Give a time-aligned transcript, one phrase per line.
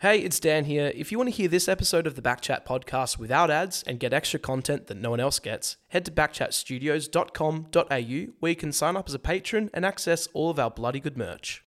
[0.00, 0.92] Hey, it's Dan here.
[0.94, 4.12] If you want to hear this episode of the Backchat podcast without ads and get
[4.12, 9.08] extra content that no one else gets, head to backchatstudios.com.au where you can sign up
[9.08, 11.64] as a patron and access all of our bloody good merch.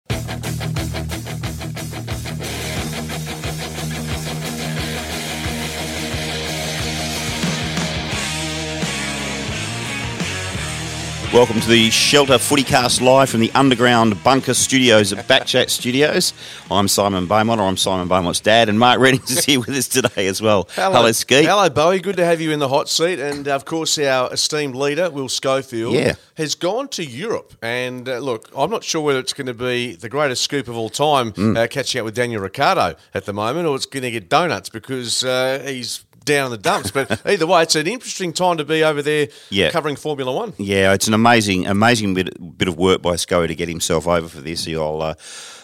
[11.33, 16.33] Welcome to the Shelter Footycast live from the underground bunker studios at Backchat Studios.
[16.69, 19.87] I'm Simon Beaumont, or I'm Simon Beaumont's dad, and Mark Readings is here with us
[19.87, 20.67] today as well.
[20.75, 21.43] Hello, Ski.
[21.45, 22.01] Hello, Bowie.
[22.01, 23.17] Good to have you in the hot seat.
[23.21, 26.15] And of course, our esteemed leader, Will Schofield, Yeah.
[26.35, 27.53] has gone to Europe.
[27.61, 30.75] And uh, look, I'm not sure whether it's going to be the greatest scoop of
[30.75, 31.57] all time Mm.
[31.57, 34.67] uh, catching up with Daniel Ricciardo at the moment, or it's going to get donuts
[34.67, 36.91] because uh, he's down in the dumps.
[36.91, 39.71] But either way, it's an interesting time to be over there Yeah.
[39.71, 40.53] covering Formula One.
[40.57, 44.27] Yeah, it's an amazing, amazing bit, bit of work by Scully to get himself over
[44.27, 44.67] for this.
[44.67, 45.13] I'll, uh,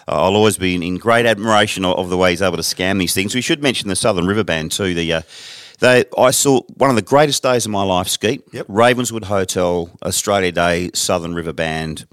[0.08, 3.00] I'll always be in, in great admiration of, of the way he's able to scam
[3.00, 3.36] these things.
[3.36, 4.94] We should mention the Southern River Band too.
[4.94, 5.22] The uh,
[5.80, 8.08] they, I saw one of the greatest days of my life.
[8.08, 8.66] Skeet, Yep.
[8.68, 12.08] Ravenswood Hotel, Australia Day, Southern River Band,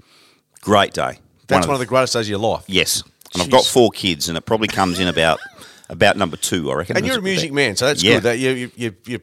[0.61, 1.19] great day.
[1.47, 2.63] That's one of the greatest days of your life.
[2.67, 5.39] Yes, and I've got four kids, and it probably comes in about
[5.89, 6.97] about number two, I reckon.
[6.97, 8.15] And you're a music man, so that's Yeah.
[8.15, 8.23] good.
[8.23, 9.19] That you you you you're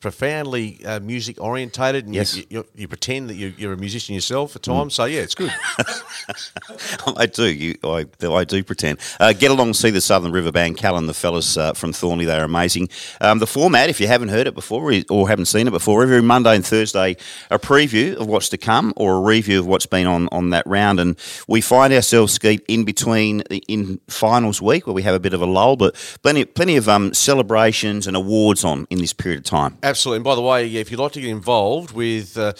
[0.00, 2.36] profoundly uh, music orientated, and Yes.
[2.36, 4.94] you, you, you pretend that you, you're a musician yourself at times.
[4.94, 5.50] So yeah, it's good.
[7.16, 7.44] I do.
[7.52, 8.98] You, I, I do pretend.
[9.18, 12.26] Uh, get along see the Southern River Band, Callan, the fellas uh, from Thornlie.
[12.26, 12.88] They're amazing.
[13.20, 16.02] Um, the format, if you haven't heard it before or- or haven't seen it before,
[16.02, 17.16] every Monday and Thursday,
[17.50, 20.66] a preview of what's to come or a review of what's been on, on that
[20.66, 21.00] round.
[21.00, 21.16] And
[21.48, 25.40] we find ourselves, Skeet, in between in finals week where we have a bit of
[25.42, 29.44] a lull, but plenty, plenty of um, celebrations and awards on in this period of
[29.44, 29.61] time.
[29.82, 30.16] Absolutely.
[30.16, 32.52] And by the way, if you'd like to get involved with uh,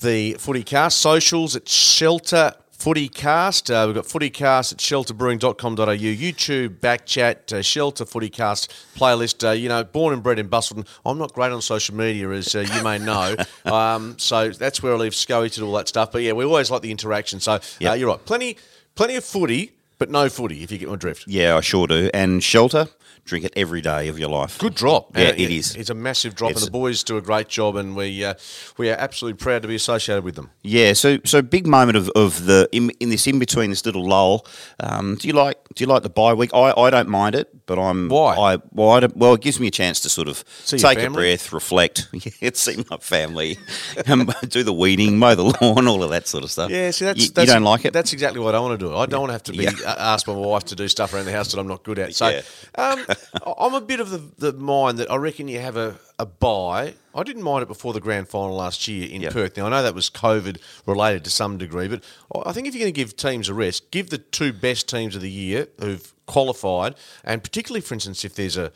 [0.00, 7.62] the Footycast socials it's Shelter Footycast, uh, we've got footycast at shelterbrewing.com.au, YouTube, Backchat, uh,
[7.62, 9.46] Shelter Footycast playlist.
[9.48, 10.84] Uh, you know, born and bred in Busselton.
[11.06, 13.36] I'm not great on social media, as uh, you may know.
[13.66, 16.10] um, so that's where I leave Scully to do all that stuff.
[16.10, 17.38] But yeah, we always like the interaction.
[17.38, 17.98] So uh, Yep.
[17.98, 18.24] you're right.
[18.24, 18.56] Plenty,
[18.96, 21.24] plenty of footy, but no footy, if you get my drift.
[21.28, 22.10] Yeah, I sure do.
[22.12, 22.88] And shelter,
[23.24, 24.58] drink it every day of your life.
[24.58, 25.16] Good drop.
[25.16, 25.76] Yeah, Uh, it is.
[25.76, 28.34] It's a massive drop, It's- and the boys do a great job, and we uh,
[28.78, 30.50] we are absolutely proud to be associated with them.
[30.62, 34.04] Yeah, so so big moment of, of the in, in this in between this little
[34.06, 34.46] lull.
[34.80, 36.50] Um, do you like do you like the bye week?
[36.52, 38.34] I, I don't mind it, but I'm Why?
[38.36, 40.98] I well, I don't- well it gives me a chance to sort of See take
[40.98, 42.08] a breath, reflect,
[42.40, 43.56] yeah, see my family,
[44.08, 46.70] um, do the weeding, mow the lawn, all of that sort of stuff.
[46.70, 47.92] Yeah, see, that's, you, that's you don't like it.
[47.92, 48.94] That's exactly what I want to do.
[48.96, 49.94] I don't want to have to be Yeah.
[49.96, 52.14] asked by my wife to do stuff around the house that I'm not good at.
[52.14, 52.42] So, Yeah.
[52.76, 53.04] um,
[53.58, 56.94] I'm a bit of the, the mind that I reckon you have a, a bye.
[57.14, 59.32] I didn't mind it before the grand final last year in Yep.
[59.32, 59.56] Perth.
[59.56, 62.02] Now I know that was COVID related to some degree, but
[62.46, 65.14] I think if you're going to give teams a rest, give the two best teams
[65.14, 68.72] of the year who've qualified, and particularly, for instance, if there's a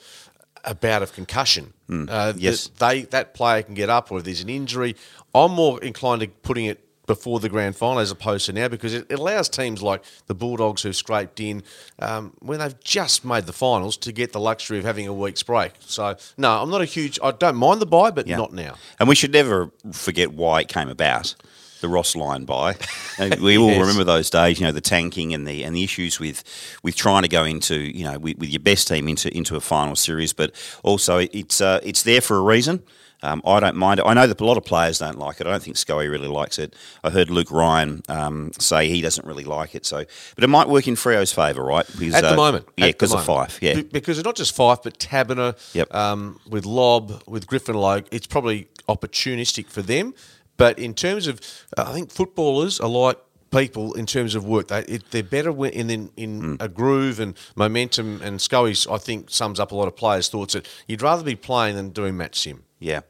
[0.64, 2.38] a bout of concussion, uh, Hmm.
[2.38, 2.66] Yes.
[2.66, 4.97] that they that player can get up, or if there's an injury,
[5.34, 8.93] I'm more inclined to putting it before the grand final as opposed to now because
[8.94, 11.62] it, allows teams like the Bulldogs who've scraped in
[12.00, 15.43] um, when they've just made the finals to get the luxury of having a week's
[15.43, 15.72] break.
[15.81, 17.19] So no, I'm not a huge.
[17.22, 18.37] I don't mind the bye, but Yeah.
[18.37, 18.75] not now.
[18.99, 21.34] And we should never forget why it came about.
[21.83, 22.75] The Ross Lyon bye.
[23.19, 23.81] And we all Yes.
[23.81, 26.43] remember those days, you know, the tanking and the and the issues with
[26.83, 29.61] with trying to go into, you know, with, with your best team into into a
[29.61, 30.33] final series.
[30.34, 30.53] But
[30.83, 32.83] also, it's uh, it's there for a reason.
[33.22, 34.04] Um, I don't mind it.
[34.06, 35.47] I know that a lot of players don't like it.
[35.47, 36.75] I don't think Scully really likes it.
[37.03, 39.87] I heard Luke Ryan um, say he doesn't really like it.
[39.87, 40.04] So,
[40.34, 41.87] but it might work in Freo's favour, right?
[41.99, 43.25] Because, At the uh, moment, yeah, because of.
[43.25, 43.75] Fyfe, yeah.
[43.77, 45.94] Be- because it's not just Fyfe, but Taberner, Yep.
[45.94, 50.15] um, with Lob, with Griffin Logue, it's probably opportunistic for them.
[50.59, 51.41] But in terms of,
[51.77, 53.19] uh, I think footballers are like
[53.50, 54.69] people in terms of work.
[54.69, 56.54] They it, they're better when in in, in Hmm.
[56.60, 58.21] a groove and momentum.
[58.22, 61.37] And Scully's, I think, sums up a lot of players' thoughts that you'd rather be
[61.37, 62.62] playing than doing match sim.
[62.78, 63.00] Yeah.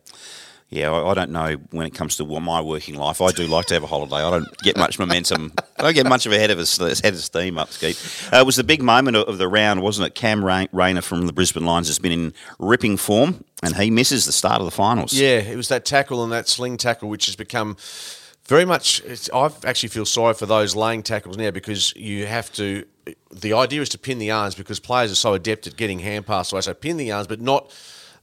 [0.69, 3.21] Yeah, I, I don't know when it comes to my working life.
[3.21, 4.17] I do like to have a holiday.
[4.17, 5.53] I don't get much momentum.
[5.79, 7.97] I don't get much of a head of a head of steam up, Skeet.
[8.33, 10.17] Uh, it was the big moment of, of the round, wasn't it?
[10.17, 14.33] Cam Rayner from the Brisbane Lions has been in ripping form, and he misses the
[14.33, 15.13] start of the finals.
[15.13, 17.77] Yeah, it was that tackle and that sling tackle which has become
[18.47, 19.03] very much.
[19.33, 22.85] I actually feel sorry for those laying tackles now because you have to.
[23.31, 26.27] The idea is to pin the arms because players are so adept at getting hand
[26.27, 26.63] pass away.
[26.63, 27.73] So pin the arms, but not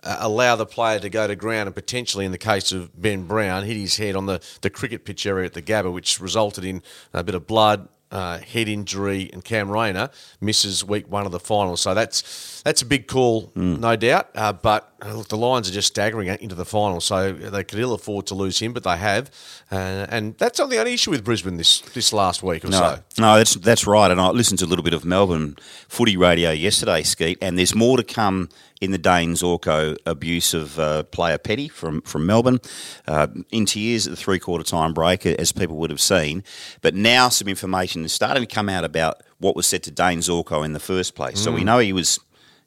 [0.03, 3.25] uh, allow the player to go to ground and potentially, in the case of Ben
[3.25, 6.65] Brown, hit his head on the, the cricket pitch area at the Gabba, which resulted
[6.65, 6.81] in
[7.13, 7.87] a bit of blood.
[8.11, 10.07] uh, head injury, and Cam Rayner
[10.39, 11.81] misses week one of the finals.
[11.81, 14.29] So that's that's a big call, no doubt.
[14.35, 17.79] Uh, but uh, look, the Lions are just staggering into the final, so they could
[17.79, 19.31] ill afford to lose him, but they have,
[19.71, 22.77] uh, and that's not the only issue with Brisbane this this last week or No,
[22.77, 22.99] so.
[23.17, 24.11] no, that's that's right.
[24.11, 25.55] And I listened to a little bit of Melbourne
[25.87, 28.49] footy radio yesterday, Skeet, and there's more to come
[28.83, 32.59] in the Dane Zorko abuse of uh, player Petty from from Melbourne.
[33.07, 36.43] Uh, in tears at the three quarter time break, as people would have seen.
[36.81, 40.19] But now some information is starting to come out about what was said to Dane
[40.19, 41.39] Zorko in the first place.
[41.39, 41.55] So Mm.
[41.55, 42.19] we know he was.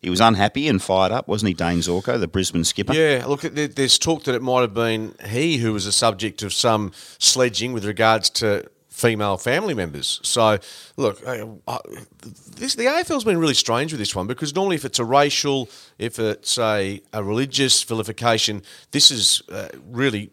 [0.03, 2.93] He was unhappy and fired up, wasn't he, Dane Zorko, the Brisbane skipper?
[2.95, 6.43] Yeah, look, there- there's talk that it might have been he who was the subject
[6.43, 8.67] of some sledging with regards to
[8.97, 10.21] female family members.
[10.23, 10.59] So,
[10.97, 11.79] look, uh, uh,
[12.57, 15.69] this the AFL's been really strange with this one because normally if it's a racial,
[15.99, 18.63] if it's a, a religious vilification,
[18.93, 20.31] this is uh, really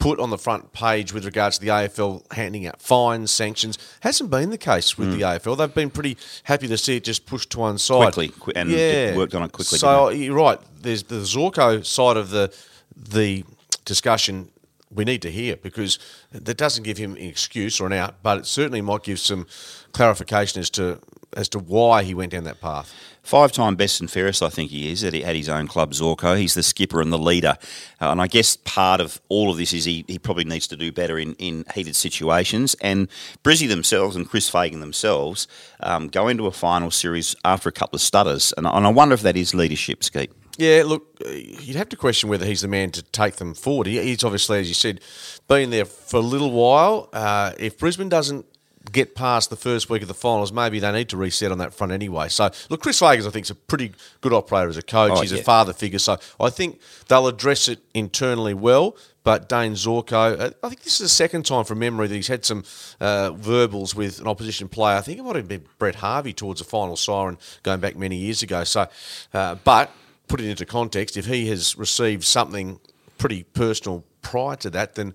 [0.00, 3.78] put on the front page with regards to the AFL handing out fines, sanctions.
[4.00, 5.56] Hasn't been the case with the AFL.
[5.58, 8.72] They've been pretty happy to see it just pushed to one side Quickly, qui- and
[8.72, 10.58] it worked on it quickly, So you're right.
[10.80, 12.52] There's the Zorko side of the
[12.96, 13.44] the
[13.84, 14.48] discussion
[14.92, 15.98] we need to hear because
[16.32, 19.46] that doesn't give him an excuse or an out, but it certainly might give some
[19.92, 21.00] clarification as to
[21.36, 22.92] as to why he went down that path.
[23.22, 26.36] Five time best and fairest, I think he is, at, his own club, Zorko.
[26.36, 27.56] He's the skipper and the leader.
[28.00, 30.76] Uh, and I guess part of all of this is he, he probably needs to
[30.76, 32.74] do better in, in heated situations.
[32.80, 33.08] And
[33.44, 35.46] Brizzy themselves and Chris Fagan themselves
[35.80, 38.52] um, go into a final series after a couple of stutters.
[38.56, 40.32] And, and I wonder if that is leadership, Skeet.
[40.60, 43.86] Yeah, look, you'd have to question whether he's the man to take them forward.
[43.86, 45.00] He, he's obviously, as you said,
[45.48, 47.08] been there for a little while.
[47.14, 48.44] Uh, if Brisbane doesn't
[48.92, 51.72] get past the first week of the finals, maybe they need to reset on that
[51.72, 52.28] front anyway.
[52.28, 55.12] So, look, Chris Fagan, I think, is a pretty good operator as a coach.
[55.14, 55.38] Oh, he's yeah.
[55.38, 55.98] a father figure.
[55.98, 56.78] So, I think
[57.08, 58.98] they'll address it internally well.
[59.22, 62.28] But Dane Zorko, uh, I think this is the second time from memory that he's
[62.28, 62.64] had some
[63.00, 64.96] uh, verbals with an opposition player.
[64.96, 68.16] I think it might have been Brent Harvey towards the final siren going back many
[68.16, 68.64] years ago.
[68.64, 68.88] So,
[69.32, 69.90] uh, but
[70.30, 72.80] put it into context, if he has received something
[73.18, 75.12] pretty personal prior to that, then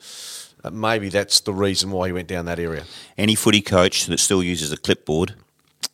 [0.64, 2.84] uh, maybe that's the reason why he went down that area.
[3.18, 5.36] Any footy coach that still uses a clipboard,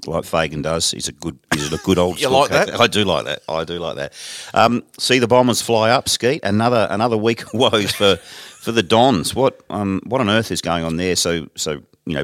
[0.07, 2.19] like Fagan does, is a good, he's a good old.
[2.21, 2.68] You like coach.
[2.68, 2.79] that?
[2.79, 3.44] I do like that.
[3.47, 4.13] I do like that.
[4.53, 6.44] Um, see the Bombers fly up, Skeet.
[6.44, 8.15] Another another week of woes for
[8.59, 9.35] for the Dons.
[9.35, 11.15] What um what on earth is going on there?
[11.15, 12.23] So so you know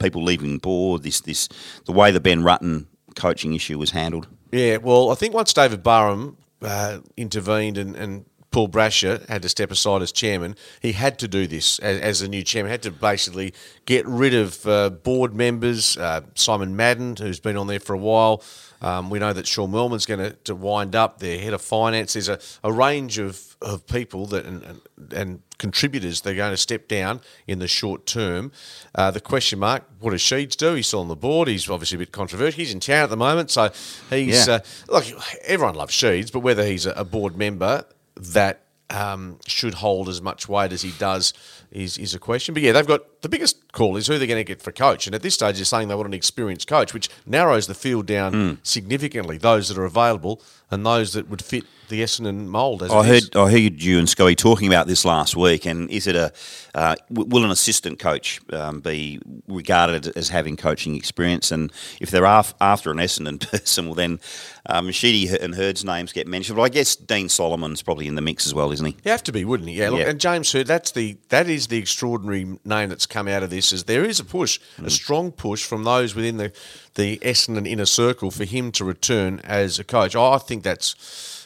[0.00, 1.04] people leaving board.
[1.04, 1.48] This this
[1.86, 4.26] the way the Ben Rutten coaching issue was handled.
[4.54, 8.24] Yeah, well, I think once David Barham uh, intervened and, and
[8.54, 12.20] Paul Brasher had to step aside as chairman, he had to do this as, as
[12.20, 12.70] the new chairman.
[12.70, 13.52] Had to basically
[13.84, 15.98] get rid of uh, board members.
[15.98, 18.44] Uh, Simon Madden, who's been on there for a while.
[18.80, 22.12] Um, we know that Sean Millman's going to, wind up their head of finance.
[22.12, 26.56] There's a, a range of, of people that and, and, and contributors they're going to
[26.56, 28.52] step down in the short term.
[28.94, 30.74] Uh, the question mark: What does Sheeds do?
[30.74, 31.48] He's still on the board.
[31.48, 32.58] He's obviously a bit controversial.
[32.58, 33.72] He's in town at the moment, so
[34.10, 34.54] he's Yeah.
[34.54, 35.06] uh, look.
[35.42, 37.84] Everyone loves Sheeds, but whether he's a, a board member
[38.16, 41.32] that um, should hold as much weight as he does
[41.70, 42.54] is is a question.
[42.54, 45.06] But yeah, they've got the biggest call is who they're going to get for coach,
[45.06, 48.06] and at this stage, they're saying they want an experienced coach, which narrows the field
[48.06, 48.52] down Hmm.
[48.62, 49.36] significantly.
[49.38, 50.40] Those that are available
[50.70, 52.82] and those that would fit the Essendon mould.
[52.82, 53.24] As I it is.
[53.24, 55.66] heard I heard you and Scully talking about this last week.
[55.66, 56.32] And is it a
[56.74, 61.52] uh, will an assistant coach um, be regarded as having coaching experience?
[61.52, 64.18] And if they're af- after an Essendon person, well then
[64.66, 66.56] um, Sheedy and Hird's names get mentioned.
[66.56, 68.96] But I guess Dean Solomon's probably in the mix as well, isn't he?
[69.04, 69.76] You have to be, wouldn't he?
[69.76, 69.90] Yeah.
[69.90, 70.08] Look, Yeah.
[70.08, 73.72] and James Hird, that's the that is the extraordinary name that's come out of this.
[73.72, 74.86] Is there is a push, Mm.
[74.86, 76.50] a strong push from those within the
[76.94, 80.14] the Essendon inner circle for him to return as a coach.
[80.16, 80.94] I think that's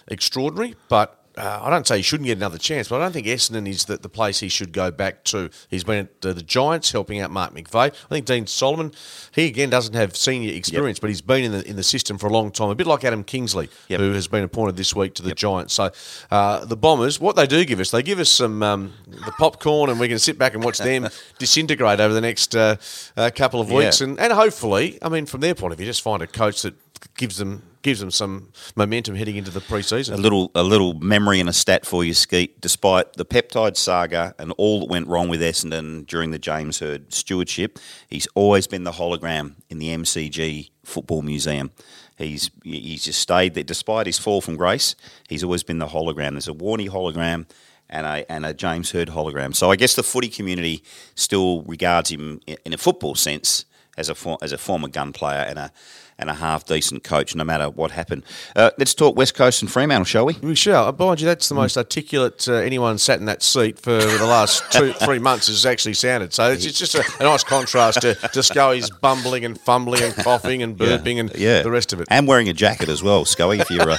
[0.08, 1.14] extraordinary, but.
[1.38, 3.84] Uh, I don't say he shouldn't get another chance, but I don't think Essendon is
[3.84, 5.50] the, the place he should go back to.
[5.70, 7.92] He's been at uh, the Giants helping out Mark McVeigh.
[7.92, 8.92] I think Dean Solomon,
[9.32, 12.26] he again doesn't have senior experience, but he's been in the in the system for
[12.26, 12.70] a long time.
[12.70, 14.00] A bit like Adam Kingsley, Yep.
[14.00, 15.74] who has been appointed this week to the Giants.
[15.74, 15.90] So
[16.30, 19.90] uh, the Bombers, what they do give us, they give us some um, the popcorn,
[19.90, 22.76] and we can sit back and watch them disintegrate over the next uh,
[23.16, 24.08] uh, couple of weeks, Yeah.
[24.08, 26.74] and, and hopefully, I mean, from their point of view, just find a coach that
[27.16, 30.14] gives them gives them some momentum heading into the preseason.
[30.14, 32.60] A little a little memory and a stat for you, Skeet.
[32.60, 37.12] Despite the peptide saga and all that went wrong with Essendon during the James Hird
[37.12, 37.78] stewardship,
[38.08, 41.70] he's always been the hologram in the MCG Football Museum.
[42.16, 44.96] He's he's just stayed there despite his fall from grace.
[45.28, 46.32] He's always been the hologram.
[46.32, 47.46] There's a Warney hologram
[47.88, 49.54] and a and a James Hird hologram.
[49.54, 50.82] So I guess the footy community
[51.14, 53.64] still regards him in a football sense
[53.96, 55.72] as a for, as a former gun player and a
[56.18, 58.24] and a half decent coach, no matter what happened.
[58.56, 60.34] Uh, let's talk West Coast and Fremantle, shall we?
[60.42, 60.92] We shall.
[60.92, 64.64] Mind you, that's the most articulate uh, anyone sat in that seat for the last
[64.72, 66.32] two, three months has actually sounded.
[66.32, 70.14] So it's, it's just a, a nice contrast to, to Scully's bumbling and fumbling and
[70.16, 71.62] coughing and burping and yeah.
[71.62, 72.08] the rest of it.
[72.10, 73.90] And wearing a jacket as well, Scully, if you're.
[73.90, 73.98] Uh,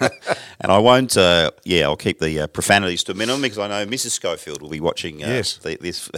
[0.60, 3.66] and I won't, uh, yeah, I'll keep the uh, profanities to a minimum because I
[3.66, 4.10] know Mrs.
[4.10, 5.56] Schofield will be watching uh, Yes.
[5.56, 6.08] the, this,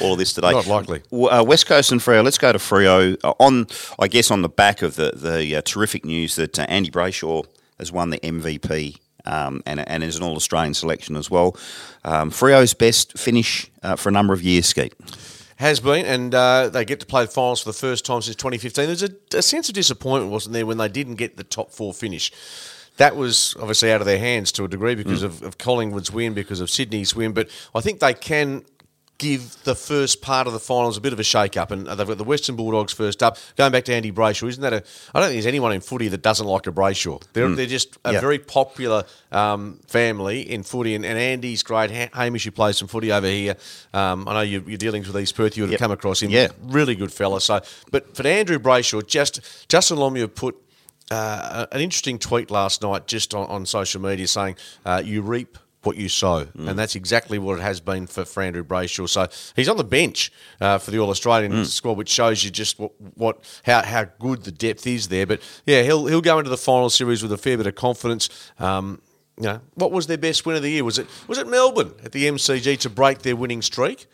[0.00, 0.52] all of this today.
[0.52, 1.02] Not likely.
[1.12, 3.16] Uh, West Coast and Freo, let's go to Freo.
[3.24, 3.66] Uh, on,
[3.98, 7.44] I guess, on the back of the, the uh, terrific news that uh, Andy Brayshaw
[7.78, 8.98] has won the MVP.
[9.28, 11.56] Um, and, and is an All Australian selection as well.
[12.04, 14.94] Um, Freo's best finish uh, for a number of years, Skeet.
[15.56, 18.36] Has been, and uh, they get to play the finals for the first time since
[18.36, 18.86] 2015.
[18.86, 21.92] There's a, a sense of disappointment, wasn't there, when they didn't get the top four
[21.92, 22.30] finish?
[22.98, 26.32] That was obviously out of their hands to a degree because of, of Collingwood's win,
[26.32, 27.32] because of Sydney's win.
[27.32, 28.64] But I think they can
[29.18, 31.70] give the first part of the finals a bit of a shake up.
[31.70, 33.38] And they've got the Western Bulldogs first up.
[33.56, 34.82] Going back to Andy Brayshaw, isn't that a.
[35.14, 37.22] I don't think there's anyone in footy that doesn't like a Brayshaw.
[37.32, 38.20] They're, they're just a Yeah.
[38.20, 40.94] very popular um, family in footy.
[40.94, 41.90] And, and Andy's great.
[41.90, 43.56] Ha- Hamish, who plays some footy over here.
[43.94, 45.56] Um, I know you're, you're dealing with East Perth.
[45.56, 45.80] You would have Yep.
[45.80, 46.30] come across him.
[46.30, 46.48] Yeah.
[46.62, 47.40] Really good fella.
[47.40, 50.56] So, But for Andrew Brayshaw, just Justin Longmuir put
[51.10, 55.56] uh, an interesting tweet last night just on, on social media saying, uh, you reap
[55.86, 56.46] what you sow.
[56.56, 59.08] And that's exactly what it has been for, Andrew Brayshaw.
[59.08, 62.78] So he's on the bench uh, for the All Australian squad, which shows you just
[62.78, 65.26] what, what how, how good the depth is there.
[65.26, 68.28] But yeah, he'll he'll go into the final series with a fair bit of confidence.
[68.58, 69.00] Um,
[69.38, 70.84] you know, what was their best win of the year?
[70.84, 74.06] Was it was it Melbourne at the MCG to break their winning streak?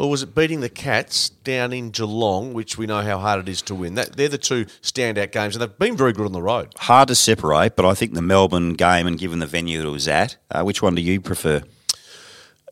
[0.00, 3.50] Or was it beating the Cats down in Geelong, which we know how hard it
[3.50, 3.96] is to win?
[3.96, 6.72] That they're the two standout games, and they've been very good on the road.
[6.78, 9.90] Hard to separate, but I think the Melbourne game and given the venue that it
[9.90, 11.62] was at, uh, which one do you prefer?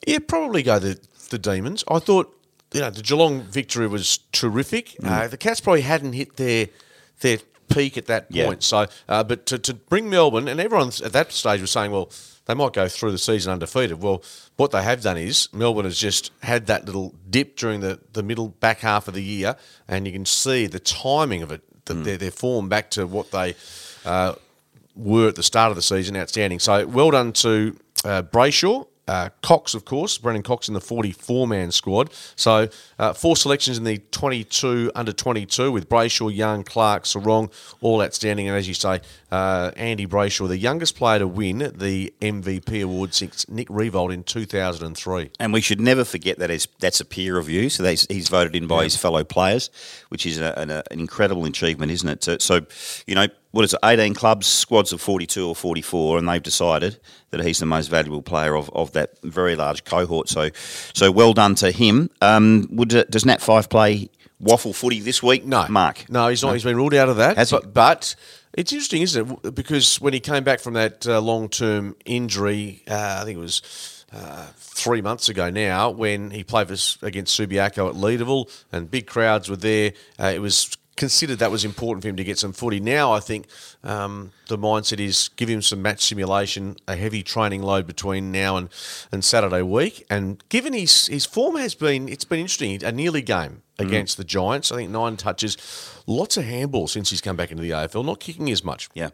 [0.07, 1.85] Yeah, probably go the the Demons.
[1.87, 2.35] I thought
[2.73, 4.97] you know the Geelong victory was terrific.
[5.03, 5.11] Mm.
[5.11, 6.69] Uh, the Cats probably hadn't hit their
[7.21, 8.47] their peak at that Yeah.
[8.47, 8.63] point.
[8.63, 12.11] So, uh, but to, to bring Melbourne and everyone at that stage was saying, well,
[12.49, 14.03] they might go through the season undefeated.
[14.03, 14.23] Well,
[14.57, 18.23] what they have done is Melbourne has just had that little dip during the, the
[18.25, 19.55] middle back half of the year,
[19.87, 22.05] and you can see the timing of it, the, Mm.
[22.05, 23.55] their, their form back to what they
[24.05, 24.35] uh,
[24.97, 26.17] were at the start of the season.
[26.17, 26.59] Outstanding.
[26.59, 28.87] So well done to uh, Brayshaw.
[29.09, 32.11] Uh, Cox, of course, Brennan Cox in the 44 man squad.
[32.37, 37.51] So, uh, four selections in the 22 under 22 with Brayshaw, Young, Clark, Serong,
[37.81, 38.49] all outstanding.
[38.49, 39.01] And as you say,
[39.33, 44.25] uh, Andy Brayshaw, the youngest player to win the MVP award since Nick Riewoldt in
[44.25, 45.31] 2003.
[45.41, 48.55] And we should never forget that is, that's a peer review, so that's, he's voted
[48.55, 49.71] in by his fellow players,
[50.11, 52.23] which is a, an, a, an incredible achievement, isn't it?
[52.23, 52.67] So, so,
[53.07, 56.99] you know, what is it, 18 clubs, squads of 42 or 44, and they've decided
[57.31, 60.29] that he's the most valuable player of, of that very large cohort.
[60.29, 60.51] So,
[60.93, 62.11] so well done to him.
[62.21, 64.11] Um, would Does Nat Fyfe play
[64.43, 65.45] WAFL footy this week?
[65.45, 66.05] No, Mark.
[66.09, 66.53] No, he's not.
[66.53, 67.37] He's been ruled out of that.
[67.37, 67.57] Has he?
[67.57, 68.15] but, but
[68.53, 69.55] it's interesting, isn't it?
[69.55, 74.05] Because when he came back from that uh, long-term injury, uh, I think it was
[74.13, 79.07] uh, three months ago now, when he played for, against Subiaco at Leederville, and big
[79.07, 79.93] crowds were there.
[80.19, 82.81] Uh, it was considered that was important for him to get some footy.
[82.81, 83.47] Now I think
[83.83, 88.59] um, the mindset is give him some match simulation, a heavy training load between now
[88.59, 88.69] and,
[89.11, 90.05] and Saturday week.
[90.11, 92.85] And given his his form has been, it's been interesting.
[92.85, 94.73] A nearly game against the Giants.
[94.73, 95.57] I think nine touches,
[96.07, 98.05] lots of handballs since he's come back into the AFL.
[98.05, 98.91] Not kicking as much.
[98.93, 99.11] Yeah.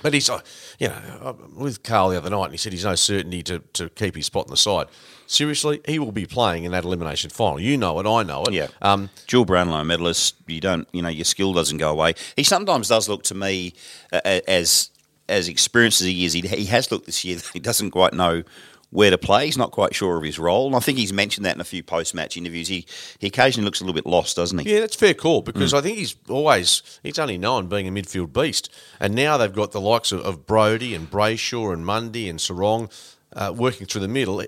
[0.00, 0.40] But he's, uh,
[0.78, 3.58] you know, uh, with Carl the other night, and he said he's no certainty to,
[3.58, 4.86] to keep his spot on the side.
[5.30, 7.60] Seriously, he will be playing in that elimination final.
[7.60, 8.54] You know it, I know it.
[8.54, 8.68] Yeah.
[8.80, 10.36] Um, Dual Brownlow medalist.
[10.46, 12.14] You don't, you know, your skill doesn't go away.
[12.34, 13.74] He sometimes does look to me
[14.10, 14.90] uh, as
[15.28, 16.32] as experienced as he is.
[16.32, 17.36] He, he has looked this year.
[17.36, 18.42] that He doesn't quite know
[18.88, 19.44] where to play.
[19.44, 20.66] He's not quite sure of his role.
[20.66, 22.68] And I think he's mentioned that in a few post match interviews.
[22.68, 22.86] He
[23.18, 24.72] he occasionally looks a little bit lost, doesn't he?
[24.72, 28.32] Yeah, that's fair call because I think he's always he's only known being a midfield
[28.32, 32.38] beast, and now they've got the likes of, of Brodie and Brayshaw and Mundy and
[32.38, 32.90] Serong
[33.34, 34.42] uh, working through the middle.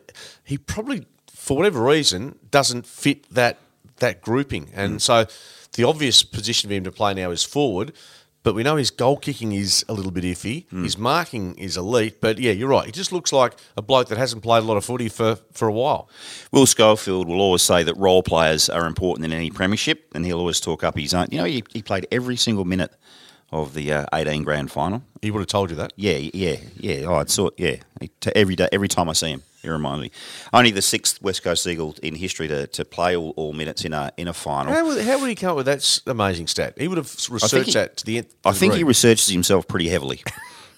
[0.45, 3.59] He probably, for whatever reason, doesn't fit that
[3.99, 5.27] that grouping, and so
[5.75, 7.93] the obvious position for him to play now is forward.
[8.43, 10.65] But we know his goal kicking is a little bit iffy.
[10.83, 12.23] His marking is elite.
[12.23, 12.87] But yeah, you're right.
[12.87, 15.69] He just looks like a bloke that hasn't played a lot of footy for, for
[15.69, 16.09] a while.
[16.51, 20.39] Will Schofield will always say that role players are important in any premiership, and he'll
[20.39, 21.27] always talk up his own.
[21.31, 22.95] You know, he, he played every single minute
[23.53, 25.03] of the uh, 18 grand final.
[25.23, 25.93] He would have told you that.
[25.97, 27.05] Yeah, yeah, yeah.
[27.07, 27.51] Oh, I saw.
[27.57, 27.77] Yeah,
[28.35, 30.11] every day, every time I see him, he reminds me.
[30.53, 33.93] Only the sixth West Coast Eagle in history to, to play all, all minutes in
[33.93, 34.73] a in a final.
[34.73, 36.75] How would, how would he come up with that amazing stat?
[36.79, 39.89] He would have researched he- that to the nth I think he researches himself pretty
[39.89, 40.23] heavily.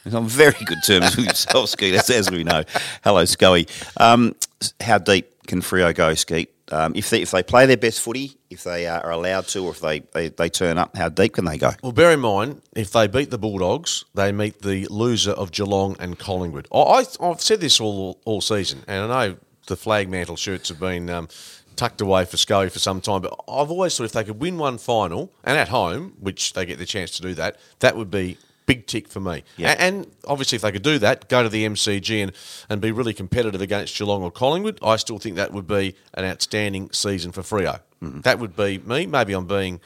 [0.02, 2.64] He's on very good terms with himself, Skeet, as, as we know.
[3.04, 3.68] Hello, Scully.
[3.98, 4.34] Um,
[4.80, 6.50] how deep can Freo go, Skeet?
[6.70, 9.70] Um, if they if they play their best footy, if they are allowed to, or
[9.72, 11.72] if they, they, they turn up, how deep can they go?
[11.82, 15.96] Well, bear in mind, if they beat the Bulldogs, they meet the loser of Geelong
[15.98, 16.68] and Collingwood.
[16.72, 20.80] I, I've said this all all season, and I know the flag mantle shirts have
[20.80, 21.28] been um,
[21.76, 24.58] tucked away for Scully for some time, but I've always thought if they could win
[24.58, 28.10] one final and at home, which they get the chance to do that, that would
[28.10, 29.44] be big tick for me.
[29.56, 29.74] Yeah.
[29.78, 32.32] And, obviously, if they could do that, go to the MCG and,
[32.68, 36.24] and be really competitive against Geelong or Collingwood, I still think that would be an
[36.24, 37.80] outstanding season for Freo.
[38.00, 39.06] That would be me.
[39.06, 39.80] Maybe I'm being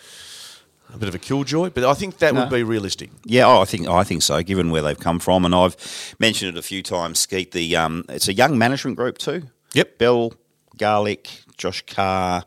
[0.92, 3.10] a bit of a killjoy, but I think that would be realistic.
[3.24, 4.42] Yeah, oh, I think I think so.
[4.42, 5.76] Given where they've come from, and I've
[6.18, 7.18] mentioned it a few times.
[7.18, 9.42] Skeet, the um, it's a young management group too.
[9.74, 9.98] Yep.
[9.98, 10.32] Bell,
[10.78, 12.44] Garlick, Josh Carr,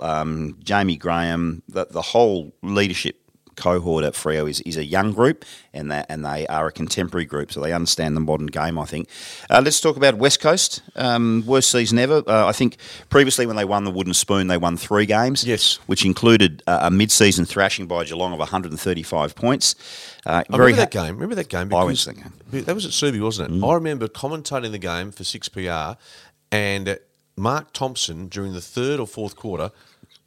[0.00, 3.20] um, Jamie Graham, the the whole leadership
[3.56, 7.24] cohort at Freo is, is a young group, and that and they are a contemporary
[7.24, 8.78] group, so they understand the modern game.
[8.78, 9.08] I think.
[9.50, 10.82] Uh, let's talk about West Coast.
[10.94, 12.22] Um, worst season ever.
[12.26, 12.76] Uh, I think
[13.08, 15.44] previously when they won the Wooden Spoon, they won three games.
[15.44, 15.78] Yes.
[15.86, 19.74] which included uh, a mid-season thrashing by Geelong of 135 points.
[20.24, 21.14] Uh, I remember that game.
[21.14, 21.72] Remember that game?
[21.72, 22.32] I went Because to that game.
[22.52, 22.64] Mm.
[22.64, 23.66] That was at Subi, wasn't it?
[23.66, 25.96] I remember commentating the game for 6PR
[26.50, 26.98] and
[27.36, 29.70] Mark Thompson during the third or fourth quarter.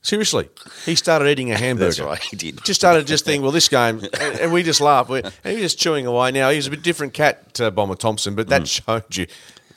[0.01, 0.50] Seriously,
[0.86, 1.86] he started eating a hamburger.
[1.88, 2.63] That's right, he did.
[2.63, 5.10] Just started just thinking, well, this game, and, and we just laughed.
[5.10, 6.32] We- And he was just chewing away.
[6.32, 8.50] Now, he was a bit different cat, uh, Bomber Thompson, but Mm.
[8.50, 9.27] that showed you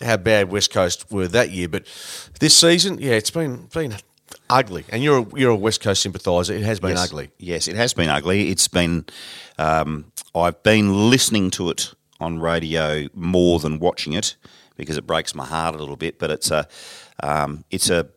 [0.01, 1.69] how bad West Coast were that year.
[1.69, 1.87] But
[2.41, 3.97] this season, yeah, it's been been
[4.49, 4.85] ugly.
[4.91, 6.55] And you're a, you're a West Coast sympathiser.
[6.55, 7.05] It has been yes.
[7.09, 7.31] ugly.
[7.39, 8.51] Yes, it has been ugly.
[8.51, 9.07] It's been.
[9.59, 14.37] Um, I've been listening to it on radio more than watching it
[14.77, 16.19] because it breaks my heart a little bit.
[16.21, 16.69] But it's a.
[17.23, 18.09] Um, it's a.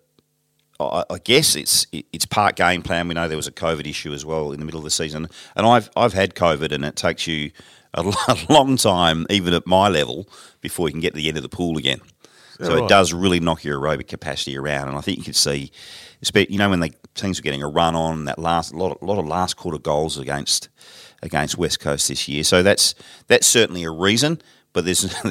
[0.80, 3.08] I I guess it's it's part game plan.
[3.08, 5.28] We know there was a COVID issue as well in the middle of the season,
[5.56, 7.52] and I've I've had COVID, and it takes you
[7.94, 8.14] a lo-
[8.50, 10.28] long time, even at my level,
[10.62, 12.02] before you can get to the end of the pool again.
[12.62, 12.84] So right?
[12.84, 15.72] it does really knock your aerobic capacity around, and I think you could see,
[16.34, 19.20] you know, when the teams were getting a run on that last lot of, lot
[19.20, 20.70] of last quarter goals against
[21.22, 22.44] against West Coast this year.
[22.44, 22.96] So that's
[23.28, 24.42] that's certainly a reason,
[24.72, 25.04] but there's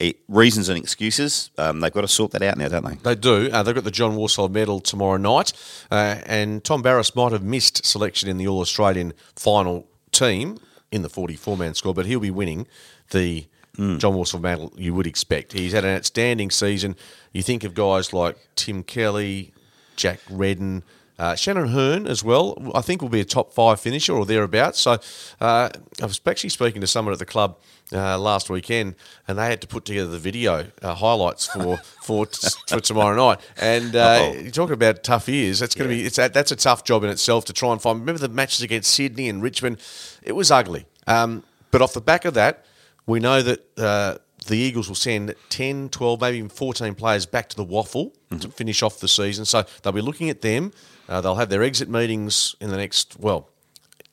[0.00, 1.50] it, reasons and excuses.
[1.58, 2.96] Um, they've got to sort that out now, don't they?
[2.96, 3.50] They do.
[3.52, 5.52] Uh, they've got the John Worsfold medal tomorrow night.
[5.90, 10.58] Uh, and Tom Barrass might have missed selection in the All Australian final team
[10.90, 12.66] in the 44 man squad, but he'll be winning
[13.10, 15.52] the John Worsfold medal you would expect.
[15.52, 16.96] He's had an outstanding season.
[17.32, 19.52] You think of guys like Tim Kelly,
[19.96, 20.82] Jack Redden.
[21.18, 24.78] Uh, Shannon Hurn as well, I think will be a top five finisher or thereabouts.
[24.80, 24.98] So
[25.40, 25.70] uh,
[26.00, 27.58] I was actually speaking to someone at the club
[27.92, 28.96] uh, last weekend,
[29.26, 32.26] and they had to put together the video uh, highlights for for,
[32.68, 33.40] for tomorrow night.
[33.56, 35.58] And uh, you're talking about tough years.
[35.58, 37.80] That's going to be it's a, that's a tough job in itself to try and
[37.80, 38.00] find.
[38.00, 39.80] Remember the matches against Sydney and Richmond?
[40.22, 40.86] It was ugly.
[41.06, 42.64] Um, but off the back of that,
[43.06, 47.48] we know that uh, the Eagles will send 10, 12, maybe even 14 players back
[47.50, 49.44] to the WAFL to finish off the season.
[49.44, 50.72] So they'll be looking at them.
[51.08, 53.48] Uh, they'll have their exit meetings in the next, well,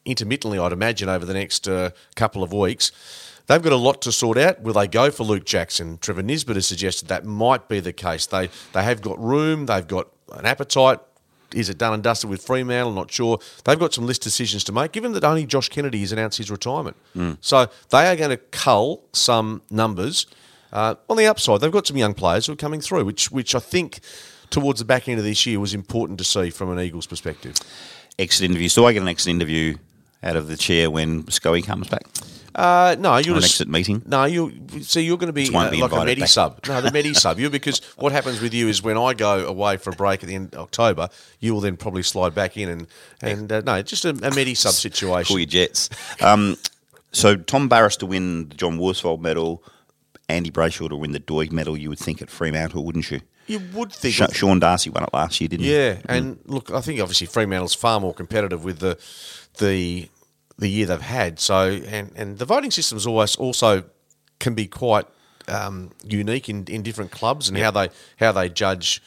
[0.05, 2.91] intermittently, I'd imagine, over the next uh, couple of weeks.
[3.47, 4.61] They've got a lot to sort out.
[4.61, 5.97] Will they go for Luke Jackson?
[5.97, 8.25] Trevor Nisbett has suggested that might be the case.
[8.25, 9.65] They they have got room.
[9.65, 10.99] They've got an appetite.
[11.53, 12.89] Is it done and dusted with Fremantle?
[12.89, 13.39] I'm not sure.
[13.65, 16.49] They've got some list decisions to make, given that only Josh Kennedy has announced his
[16.49, 16.95] retirement.
[17.41, 20.25] So they are going to cull some numbers.
[20.71, 23.53] Uh, on the upside, they've got some young players who are coming through, which which
[23.53, 23.99] I think
[24.53, 27.55] towards the back end of this year was important to see from an Eagles perspective.
[28.19, 28.69] Exit interview.
[28.69, 29.77] So I get an exit interview
[30.23, 32.05] out of the chair when Scully comes back?
[32.55, 34.03] Uh, no, you're an just- exit meeting?
[34.05, 36.59] No, you see, you're going to be, uh, be like a medi sub.
[36.67, 37.39] No, the medi sub.
[37.39, 40.29] You because what happens with you is when I go away for a break at
[40.29, 42.87] the end of October, you will then probably slide back in and
[43.21, 45.27] and uh, no, just a, a medi sub situation.
[45.27, 45.89] Call your Jets.
[46.21, 46.57] Um,
[47.11, 49.63] so Tom Barrass to win the John Worsfold medal,
[50.29, 51.75] Andy Brayshaw to win the Doig medal.
[51.75, 53.21] You would think at Fremantle, wouldn't you?
[53.47, 54.13] You would think.
[54.13, 55.73] Sha Sean Darcy won it last year, didn't he?
[55.73, 58.97] Yeah, and look, I think obviously Fremantle's far more competitive with the
[59.59, 60.09] the
[60.57, 61.39] the year they've had.
[61.39, 63.83] So, and and the voting systems always also
[64.39, 65.05] can be quite
[65.47, 69.01] um, unique in, in different clubs and how they how they judge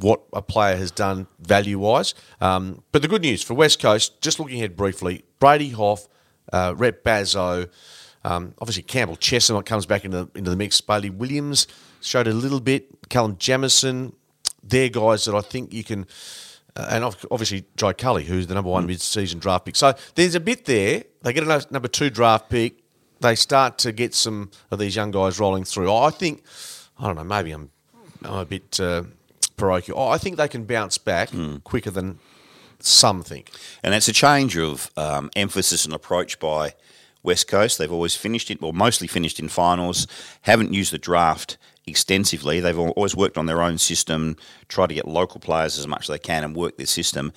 [0.00, 2.14] what a player has done value wise.
[2.40, 6.08] Um, but the good news for West Coast, just looking ahead briefly, Brady Hough,
[6.52, 7.68] uh, Rhett Bazzo,
[8.24, 10.80] um, obviously Campbell Chesser comes back into into the mix.
[10.80, 11.66] Bailey Williams
[12.00, 13.01] showed a little bit.
[13.12, 14.14] Callum Jamieson,
[14.64, 16.06] they're guys that I think you can.
[16.74, 19.76] Uh, and obviously Joe Culley, who's the number one mid-season draft pick.
[19.76, 21.04] So there's a bit there.
[21.20, 22.82] They get a number two draft pick.
[23.20, 25.92] They start to get some of these young guys rolling through.
[25.92, 26.42] I think,
[26.98, 27.68] I don't know, maybe I'm,
[28.24, 29.02] I'm a bit uh,
[29.58, 29.98] parochial.
[29.98, 31.28] I think they can bounce back
[31.62, 32.18] quicker than
[32.80, 33.50] some think.
[33.82, 36.74] And that's a change of um, emphasis and approach by
[37.22, 37.76] West Coast.
[37.76, 40.06] They've always finished it, or mostly finished in finals,
[40.40, 42.60] haven't used the draft extensively.
[42.60, 44.36] They've always worked on their own system,
[44.68, 47.32] try to get local players as much as they can and work their system.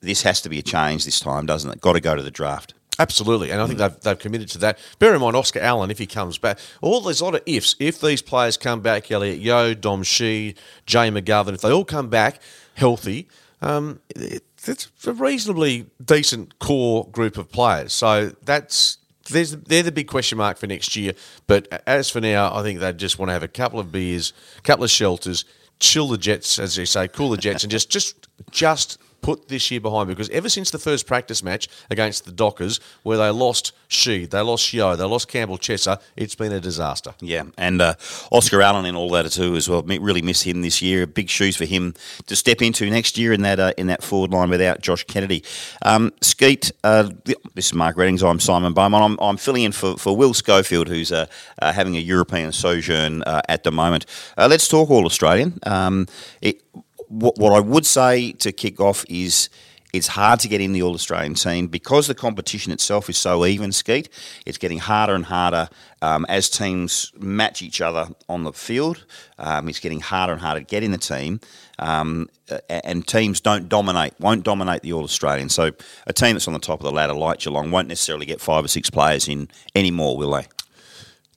[0.00, 1.80] This has to be a change this time, doesn't it?
[1.80, 2.74] Got to go to the draft.
[2.98, 4.78] Absolutely, and I think they've, they've committed to that.
[4.98, 7.76] Bear in mind, Oscar Allen, if he comes back, all there's a lot of ifs.
[7.78, 10.56] If these players come back, Elliot Yeo, Dom Sheed,
[10.86, 12.40] Jay McGovern, if they all come back
[12.74, 13.28] healthy,
[13.60, 17.92] um, it, it's a reasonably decent core group of players.
[17.92, 18.96] So that's
[19.28, 21.12] there's they're the big question mark for next year.
[21.46, 24.32] But as for now, I think they just want to have a couple of beers,
[24.58, 25.44] a couple of shelters,
[25.78, 29.70] chill the jets, as they say, cool the jets, and just just just put this
[29.70, 33.72] year behind because ever since the first practice match against the Dockers, where they lost
[33.88, 37.14] Sheed, they lost Yeo, they lost Campbell Chesser, it's been a disaster.
[37.20, 37.94] Yeah, and uh,
[38.30, 39.82] Oscar Allen in all that too as well.
[39.82, 41.06] Really miss him this year.
[41.06, 41.94] Big shoes for him
[42.26, 45.42] to step into next year in that uh, in that forward line without Josh Kennedy.
[45.82, 47.10] Um, Skeet, uh,
[47.54, 48.22] this is Mark Readings.
[48.22, 49.04] I'm Simon Beaumont.
[49.04, 51.26] I'm, I'm filling in for, for Will Schofield, who's uh,
[51.60, 54.06] uh, having a European sojourn uh, at the moment.
[54.36, 55.58] Let's talk all Australian.
[55.64, 56.06] Um,
[56.40, 56.62] it,
[57.08, 59.48] what, what I would say to kick off is
[59.92, 63.46] it's hard to get in the All Australian team because the competition itself is so
[63.46, 64.08] even, Skeet.
[64.44, 65.68] It's getting harder and harder
[66.02, 69.04] um, as teams match each other on the field.
[69.38, 71.40] Um, it's getting harder and harder to get in the team,
[71.78, 72.28] um,
[72.68, 75.48] and teams don't dominate, won't dominate the All Australian.
[75.48, 75.72] So
[76.06, 78.64] a team that's on the top of the ladder, like Geelong, won't necessarily get five
[78.64, 80.46] or six players in anymore, will they?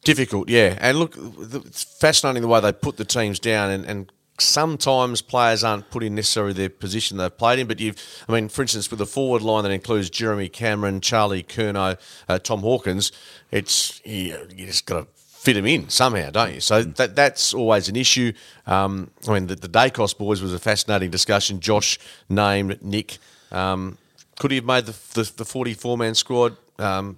[0.03, 0.77] Difficult, yeah.
[0.79, 5.63] And look, it's fascinating the way they put the teams down, and, and sometimes players
[5.63, 7.67] aren't put in necessarily their position they've played in.
[7.67, 7.97] But you've,
[8.27, 11.97] I mean, for instance, with a forward line that includes Jeremy Cameron, Charlie Curnow,
[12.27, 13.11] uh, Tom Hawkins,
[13.51, 16.59] it's you, you just got to fit them in somehow, don't you?
[16.59, 18.33] So that that's always an issue.
[18.67, 21.59] Um, I mean, the, the Daicos boys was a fascinating discussion.
[21.59, 21.97] Josh
[22.27, 23.17] named Nick.
[23.51, 23.97] Um,
[24.37, 26.57] could he have made the the, the forty four man squad?
[26.77, 27.17] Um,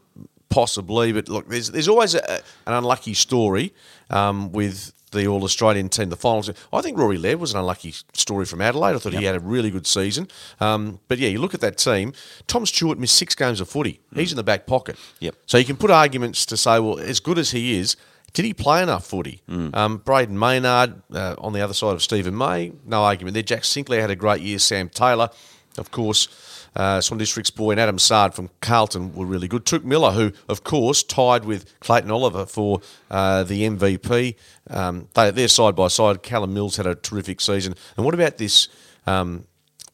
[0.50, 2.34] possibly, but look, there's there's always a,
[2.68, 3.74] an unlucky story
[4.10, 6.10] um, with the All Australian team.
[6.10, 6.50] The finals.
[6.74, 8.96] I think Rory Laird was an unlucky story from Adelaide.
[8.96, 10.28] I thought he had a really good season.
[10.60, 12.14] Um, but yeah, you look at that team.
[12.48, 14.00] Tom Stewart missed six games of footy.
[14.14, 14.98] He's in the back pocket.
[15.20, 15.36] Yep.
[15.46, 17.96] So you can put arguments to say, well, as good as he is.
[18.34, 19.42] Did he play enough footy?
[19.50, 23.44] Um, Brayden Maynard uh, on the other side of Steven May, no argument there.
[23.44, 24.58] Jack Sinclair had a great year.
[24.58, 25.30] Sam Taylor,
[25.78, 26.30] of course,
[26.76, 29.66] uh, Swan District's boy, and Adam Sard from Carlton were really good.
[29.66, 34.36] Touk Miller, who, of course, tied with Clayton Oliver for uh, the MVP.
[34.70, 36.24] Um, they, they're side by side.
[36.24, 37.76] Callum Mills had a terrific season.
[37.98, 38.68] And what about this
[39.06, 39.46] um,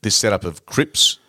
[0.01, 1.19] this setup of Cripps,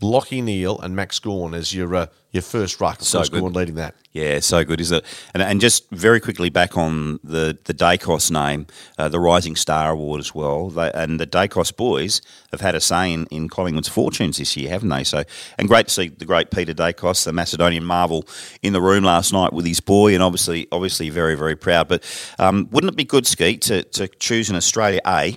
[0.00, 3.00] Lachie Neale, and Max Gawn as your uh, your first ruck?
[3.00, 3.40] So course, good.
[3.40, 3.94] Gawn leading that.
[4.12, 5.04] Yeah, so good, isn't it?
[5.34, 8.66] And, and just very quickly back on the the Daicos name,
[8.98, 10.68] uh, the Rising Star Award as well.
[10.68, 14.70] They, and the Daicos boys have had a say in, in Collingwood's fortunes this year,
[14.70, 15.04] haven't they?
[15.04, 15.22] So,
[15.58, 18.26] and great to see the great Peter Daicos, the Macedonian marvel,
[18.62, 21.88] in the room last night with his boy, and obviously, obviously, very, very proud.
[21.88, 22.02] But
[22.38, 25.36] um, wouldn't it be good, Skeet, to, to choose an Australia A?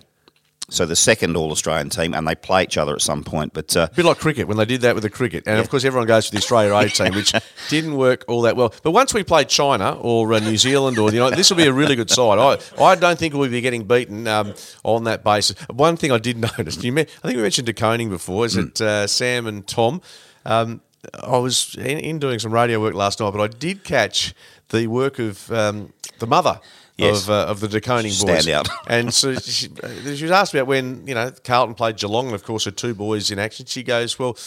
[0.69, 3.53] So the second All Australian team, and they play each other at some point.
[3.53, 5.69] But uh, A bit like cricket when they did that with the cricket, and of
[5.69, 7.33] course everyone goes to the Australia A team, which
[7.69, 8.73] didn't work all that well.
[8.81, 11.67] But once we play China or uh, New Zealand, or you know, this will be
[11.67, 12.39] a really good side.
[12.39, 15.59] I, I don't think we'll be getting beaten um, on that basis.
[15.69, 18.53] One thing I did notice, you me- I think we mentioned De Koning before, is
[18.53, 20.01] that uh, Sam and Tom.
[20.45, 20.81] Um,
[21.21, 24.33] I was in, in doing some radio work last night, but I did catch
[24.69, 26.59] the work of um, the mother.
[26.97, 27.23] Yes.
[27.23, 28.45] Of, uh, of the De Koning boys.
[28.45, 28.69] Standout.
[28.87, 29.69] And so she,
[30.15, 32.93] she was asked about when, you know, Carlton played Geelong, and of course, her two
[32.93, 33.65] boys in action.
[33.65, 34.37] She goes, Well,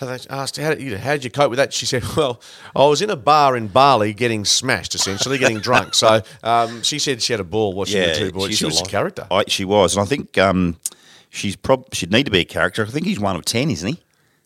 [0.00, 1.72] and they asked, how did, you how did you cope with that?
[1.72, 2.40] She said, Well,
[2.76, 5.94] I was in a bar in Bali getting smashed, essentially, getting drunk.
[5.94, 8.56] So um, she said she had a ball watching the two boys.
[8.56, 8.90] She was a lot.
[8.90, 9.26] character.
[9.30, 10.76] I, she was, and I think um,
[11.30, 12.84] she's prob she'd need to be a character.
[12.84, 13.94] I think he's one of ten, isn't he?
[13.94, 14.00] Is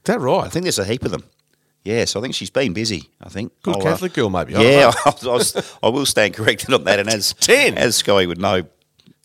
[0.04, 0.44] that right?
[0.44, 1.24] I think there's a heap of them.
[1.84, 3.10] Yeah, so I think she's been busy.
[3.20, 4.54] I think Good I'll, uh, Catholic girl, maybe.
[4.54, 4.92] I yeah.
[5.04, 7.00] I, was, I will stand corrected on that.
[7.00, 7.76] And as 10.
[7.76, 8.62] as Sky would know,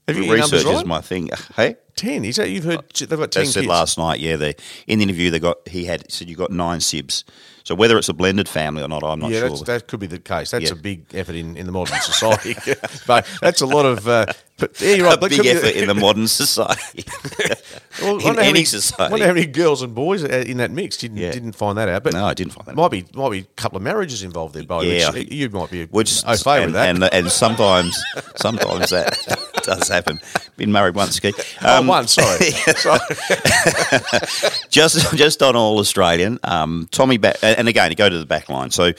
[0.07, 0.85] Have research is right?
[0.85, 1.29] my thing.
[1.55, 2.23] Hey, Ten.
[2.23, 2.89] Is that you've heard?
[2.93, 3.69] They've got they ten said kids.
[3.69, 4.19] last night.
[4.21, 4.55] Yeah, they
[4.87, 7.25] in the interview they got he had said you got nine sibs.
[7.63, 9.57] So whether it's a blended family or not, I'm not yeah, sure.
[9.65, 10.51] that could be the case.
[10.51, 10.71] That's Yeah.
[10.71, 12.55] a big effort in, in the modern society.
[13.07, 14.07] but that's a lot of.
[14.07, 14.25] Uh,
[14.79, 15.21] yeah, you're right.
[15.21, 17.03] a big effort in the modern society.
[17.99, 19.11] Well, in any many- society.
[19.11, 21.31] wonder how many girls and boys uh, in that mix didn't Yeah.
[21.31, 22.03] didn't find that out.
[22.03, 24.53] But No, I didn't find that Might be might be a couple of marriages involved
[24.53, 24.81] there, Bo.
[24.81, 26.89] Yeah, which you might be Which au fait and, with that.
[26.89, 27.97] and and sometimes
[28.35, 29.17] sometimes that
[29.67, 30.19] does happen.
[30.55, 31.33] Been married once, Ski.
[31.61, 32.49] oh, Um, one, sorry.
[32.51, 32.99] sorry.
[34.69, 38.49] just just on all Australian, um, Tommy, ba- and again, to go to the back
[38.49, 38.71] line.
[38.71, 38.93] So,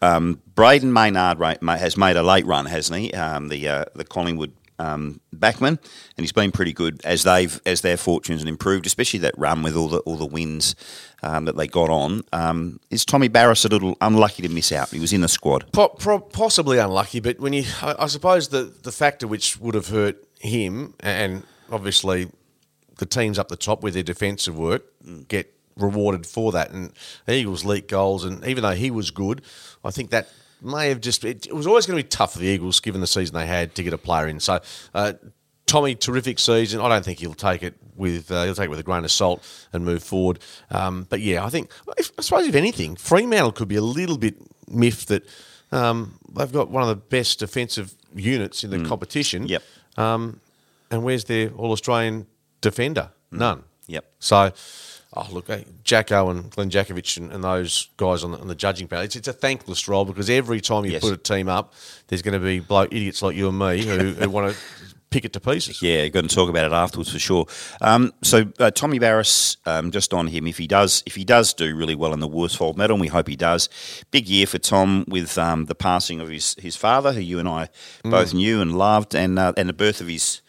[0.00, 1.38] um, Brayden Maynard
[1.80, 3.12] has made a late run, hasn't he?
[3.12, 7.82] Um, the uh, the Collingwood um, backman, and he's been pretty good as they've as
[7.82, 10.74] their fortunes have improved, especially that run with all the all the wins
[11.22, 12.22] um, that they got on.
[12.32, 14.90] Um, is Tommy Barrass a little unlucky to miss out?
[14.90, 15.70] He was in the squad.
[15.72, 19.74] Po- pro- possibly unlucky, but when you, I, I suppose the the factor which would
[19.74, 22.28] have hurt him, and obviously
[22.98, 24.84] the teams up the top with their defensive work
[25.28, 26.70] get rewarded for that.
[26.70, 26.92] And
[27.26, 29.42] the Eagles leak goals, and even though he was good,
[29.84, 30.28] I think that
[30.64, 33.00] may have just it, it was always going to be tough for the Eagles given
[33.00, 34.40] the season they had to get a player in.
[34.40, 34.60] So.
[34.94, 35.14] Uh,
[35.64, 36.80] Tommy, terrific season.
[36.80, 39.10] I don't think he'll take it with uh, he'll take it with a grain of
[39.10, 40.38] salt and move forward.
[40.70, 44.18] Um, but yeah, I think if, I suppose if anything, Fremantle could be a little
[44.18, 44.36] bit
[44.68, 45.26] miffed that
[45.70, 49.46] um, they've got one of the best defensive units in the competition.
[49.46, 49.62] Yep.
[49.96, 50.40] Um,
[50.90, 52.26] and where's their All Australian
[52.60, 53.10] defender?
[53.30, 53.64] None.
[53.86, 54.04] Yep.
[54.18, 54.52] So,
[55.14, 58.54] oh look, eh, Jacko and Glen Jakovich and, and those guys on the, on the
[58.54, 59.04] judging panel.
[59.04, 61.02] It's, it's a thankless role because every time you Yes.
[61.02, 61.74] put a team up,
[62.08, 64.58] there's going to be bloke idiots like you and me who, who want to
[65.10, 65.82] pick it to pieces.
[65.82, 67.46] Yeah, going to talk about it afterwards for sure.
[67.82, 71.52] Um, so uh, Tommy Barrass, um, just on him, if he does, if he does
[71.52, 73.68] do really well in the Worsfold Medal, and we hope he does.
[74.10, 77.48] Big year for Tom with um, the passing of his, his father, who you and
[77.48, 77.68] I
[78.04, 80.40] both knew and loved, and uh, and the birth of his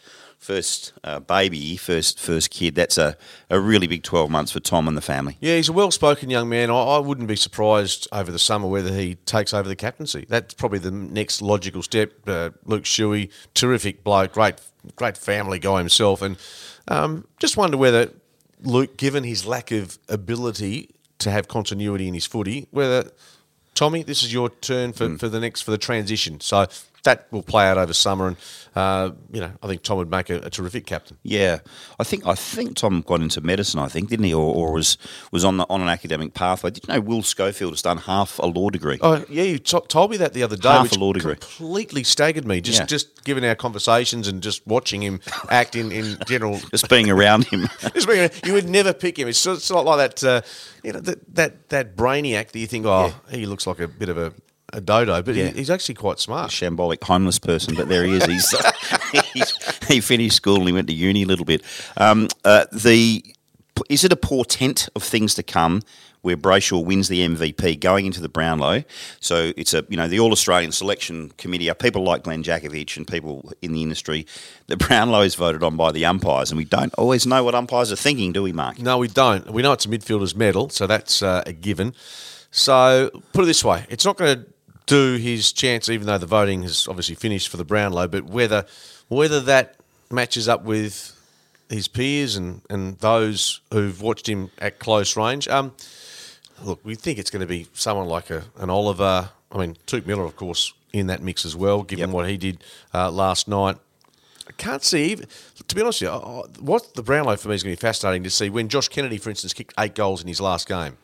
[0.44, 2.74] first uh, baby, first first kid.
[2.74, 3.16] That's a,
[3.48, 5.36] a really big twelve months for Tom and the family.
[5.40, 6.70] Yeah, he's a well-spoken young man.
[6.70, 10.26] I, I wouldn't be surprised over the summer whether he takes over the captaincy.
[10.28, 12.12] That's probably the next logical step.
[12.26, 14.56] Uh, Luke Shuey, terrific bloke, great,
[14.96, 16.36] great family guy himself, and
[16.88, 18.10] um, just wonder whether
[18.62, 23.10] Luke, given his lack of ability to have continuity in his footy, whether
[23.74, 26.40] Tommy, this is your turn for, for the next for the transition.
[26.40, 26.66] So
[27.04, 28.36] that will play out over summer, and
[28.76, 31.16] uh, you know I think Tom would make a, a terrific captain.
[31.22, 31.58] Yeah,
[31.98, 33.78] I think I think Tom got into medicine.
[33.80, 34.98] I think didn't he, or, or was
[35.30, 36.70] was on the, on an academic pathway.
[36.70, 38.98] Did you know Will Schofield has done half a law degree?
[39.00, 41.36] Oh yeah, you t- told me that the other day, Half which a law degree.
[41.36, 42.60] completely staggered me.
[42.60, 42.86] Just Yeah.
[42.86, 46.58] just given our conversations and just watching him act in, in general.
[46.70, 47.68] Just being around him.
[47.94, 49.28] Just being- you would never pick him.
[49.28, 50.24] It's it's not like that.
[50.24, 50.40] Uh,
[50.82, 54.08] you know that that that brainiac that you think, oh, he looks like a bit
[54.08, 54.32] of a,
[54.76, 55.48] a dodo, but Yeah.
[55.48, 56.50] he, he's actually quite smart.
[56.50, 58.24] shambolic homeless person, but there he is.
[58.26, 58.54] He's,
[59.32, 61.62] he's he finished school and he went to uni a little bit.
[61.96, 63.24] Um, uh, the
[63.88, 65.82] is it a portent of things to come?
[66.22, 68.84] Where Brayshaw wins the MVP going into the Brownlow,
[69.20, 72.96] so it's a you know the All Australian Selection Committee are people like Glen Jakovich
[72.96, 74.26] and people in the industry.
[74.68, 77.92] The Brownlow is voted on by the umpires, and we don't always know what umpires
[77.92, 78.78] are thinking, do we, Mark?
[78.78, 79.50] No, we don't.
[79.50, 81.92] We know it's a midfielder's medal, so that's uh, a given.
[82.50, 84.46] So put it this way: it's not going to
[84.86, 88.08] do his chance, even though the voting has obviously finished for the Brownlow.
[88.08, 88.66] But whether
[89.08, 89.76] whether that
[90.10, 91.10] matches up with
[91.68, 95.72] his peers and, and those who've watched him at close range, um,
[96.62, 99.30] look, we think it's going to be someone like a, an Oliver.
[99.50, 102.14] I mean, Touk Miller, of course, in that mix as well, given Yep.
[102.14, 103.76] what he did uh, last night.
[104.46, 105.26] I can't see, even-
[105.66, 106.18] to be honest with you,
[106.60, 109.16] what the Brownlow for me is going to be fascinating to see when Josh Kennedy,
[109.16, 110.96] for instance, kicked eight goals in his last game.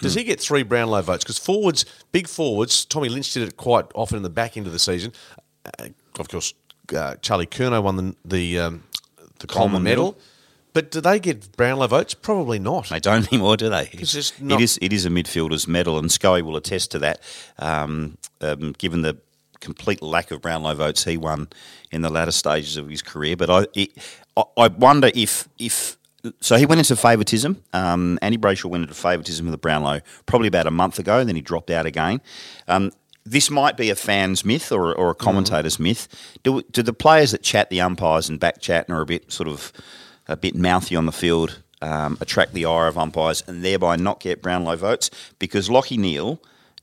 [0.00, 1.24] Does he get three Brownlow votes?
[1.24, 4.72] Because forwards, big forwards, Tommy Lynch did it quite often in the back end of
[4.72, 5.12] the season.
[5.64, 6.54] Uh, of course,
[6.94, 8.84] uh, Charlie Curnow won the the, um,
[9.38, 10.04] the Coleman Coleman medal.
[10.12, 10.18] medal.
[10.74, 12.14] But do they get Brownlow votes?
[12.14, 12.88] Probably not.
[12.90, 13.88] They don't anymore, do they?
[13.92, 14.78] It's just not- It is.
[14.80, 17.20] It is a midfielder's medal, and Scully will attest to that.
[17.58, 19.16] Um, um, given the
[19.60, 21.48] complete lack of Brownlow votes he won
[21.90, 23.90] in the latter stages of his career, but I, it,
[24.36, 25.97] I, I wonder if if
[26.40, 27.62] so he went into favouritism.
[27.72, 31.28] Um, Andy Brayshaw went into favouritism with the Brownlow probably about a month ago, and
[31.28, 32.20] then he dropped out again.
[32.66, 32.92] Um,
[33.24, 36.08] this might be a fan's myth or, or a commentator's myth.
[36.42, 39.30] Do, do the players that chat the umpires and back chat and are a bit
[39.30, 39.72] sort of
[40.26, 44.20] a bit mouthy on the field um, attract the ire of umpires and thereby not
[44.20, 45.10] get Brownlow votes?
[45.38, 46.40] Because Lachie Neale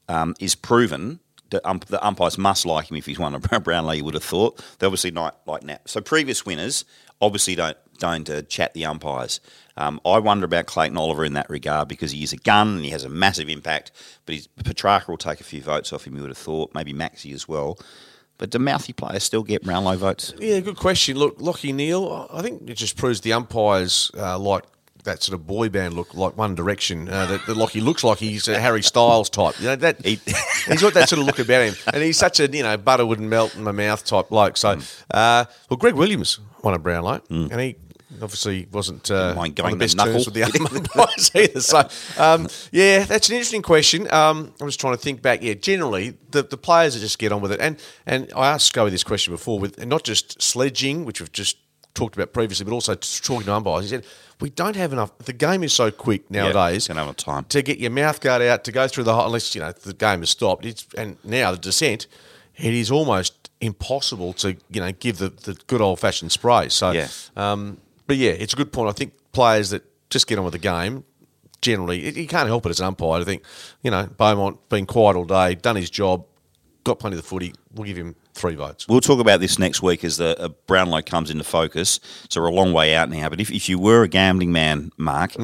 [0.07, 1.19] um, is proven
[1.49, 3.93] that the umpires must like him if he's won a Brownlow.
[3.93, 5.87] You would have thought they obviously not like Nap.
[5.87, 6.85] So previous winners
[7.21, 9.39] obviously don't don't uh, chat the umpires.
[9.77, 12.86] Um, I wonder about Clayton Oliver in that regard because he is a gun and
[12.86, 13.91] he has a massive impact.
[14.25, 16.15] But he's, Petracca will take a few votes off him.
[16.15, 17.77] You would have thought maybe Maxi as well.
[18.38, 20.34] But do mouthy players still get Brownlow votes?
[20.38, 21.17] Yeah, good question.
[21.17, 24.63] Look, Lachie Neale, I think it just proves the umpires uh, like
[25.05, 27.08] that sort of boy band look, like One Direction.
[27.08, 29.58] Uh, that, that Lachie looks like he's a Harry Styles type.
[29.60, 30.19] You know that He-
[30.67, 33.05] he's got that sort of look about him, and he's such a you know butter
[33.05, 34.58] wouldn't melt in my mouth type bloke.
[34.58, 34.79] So,
[35.12, 37.75] uh, well, Greg Williams won a Brownlow, and he.
[38.21, 41.62] Obviously, wasn't uh, mind going the the best terms with the other umpires either.
[41.62, 44.12] So, um, yeah, that's an interesting question.
[44.13, 45.41] Um, I'm just trying to think back.
[45.41, 48.67] Yeah, generally the, the players that just get on with it, and and I asked
[48.67, 51.58] Scully this question before with and not just sledging, which we've just
[51.93, 53.84] talked about previously, but also talking to umpires.
[53.86, 54.06] He said
[54.41, 55.17] we don't have enough.
[55.19, 56.88] The game is so quick nowadays.
[56.88, 57.45] have enough time.
[57.45, 59.15] to get your mouth guard out to go through the.
[59.15, 60.65] Unless you know the game has stopped.
[60.65, 62.08] It's and now the descent.
[62.58, 66.67] it is almost impossible to you know give the, the good old fashioned spray.
[66.69, 67.08] So, Yeah.
[67.38, 68.89] um, but yeah, it's a good point.
[68.89, 71.03] I think players that just get on with the game.
[71.61, 73.21] Generally, you can't help it as an umpire.
[73.21, 73.43] I think,
[73.81, 76.25] you know, Beaumont been quiet all day, done his job,
[76.83, 77.53] got plenty of the footy.
[77.73, 78.87] We'll give him three votes.
[78.87, 81.99] We'll talk about this next week as the uh, Brownlow comes into focus.
[82.29, 83.29] So we're a long way out now.
[83.29, 85.39] But if, if you were a gambling man, Mark,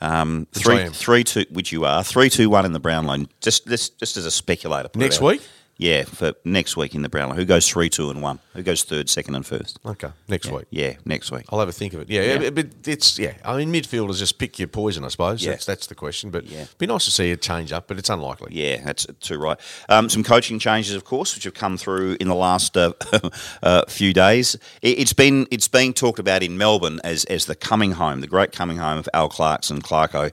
[0.00, 3.26] um, I three three two, which you are, three two one in the Brownlow.
[3.40, 4.88] Just just just as a speculator.
[4.96, 5.42] Next week?
[5.80, 7.36] Yeah, for next week in the Brownlow.
[7.36, 8.38] Who goes three two and one?
[8.52, 9.78] Who goes third, second, and first?
[9.86, 10.66] Okay, next week.
[10.68, 11.46] Yeah, next week.
[11.48, 12.10] I'll have a think of it.
[12.10, 12.50] Yeah, Yeah.
[12.50, 13.32] but it's yeah.
[13.46, 15.42] I mean, midfielders just pick your poison, I suppose.
[15.42, 15.52] Yeah.
[15.52, 16.28] That's that's the question.
[16.30, 16.66] But Yeah.
[16.76, 18.50] be nice to see a change up, but it's unlikely.
[18.52, 19.58] Yeah, that's too right.
[19.88, 22.92] Um, some coaching changes, of course, which have come through in the last uh,
[23.62, 24.56] uh, few days.
[24.82, 28.26] It, it's been it's being talked about in Melbourne as as the coming home, the
[28.26, 30.30] great coming home of Al Clarkson Clarko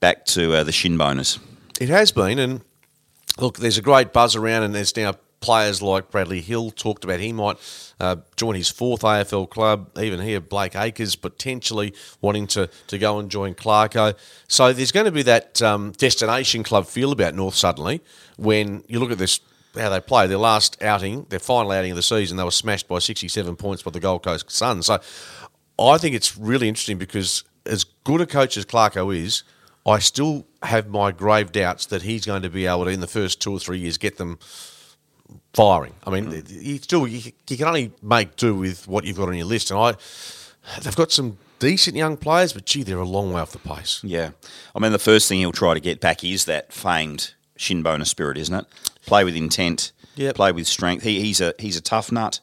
[0.00, 1.38] back to uh, the shin boners.
[1.80, 2.60] It has been, and
[3.38, 7.20] look, there's a great buzz around, and there's now players like Bradley Hill talked about
[7.20, 7.56] he might
[7.98, 9.90] uh, join his fourth AFL club.
[9.98, 14.16] Even here, Blake Acres potentially wanting to, to go and join Clarko.
[14.48, 18.00] So there's going to be that um, destination club feel about North suddenly
[18.36, 19.40] when you look at this.
[19.78, 22.88] How they play their last outing, their final outing of the season, they were smashed
[22.88, 24.86] by 67 points by the Gold Coast Suns.
[24.86, 25.00] So
[25.78, 29.44] I think it's really interesting because as good a coach as Clarko is,
[29.86, 33.06] I still have my grave doubts that he's going to be able to, in the
[33.06, 34.38] first two or three years, get them
[35.54, 35.94] firing.
[36.06, 39.36] I mean, you still you, you can only make do with what you've got on
[39.36, 39.94] your list, and I
[40.82, 44.02] they've got some decent young players, but gee, they're a long way off the pace.
[44.04, 44.30] Yeah,
[44.74, 48.38] I mean the first thing he'll try to get back is that famed shin spirit,
[48.38, 48.66] isn't it?
[49.06, 50.34] Play with intent, Yep.
[50.34, 51.04] play with strength.
[51.04, 52.40] He, he's a he's a tough nut.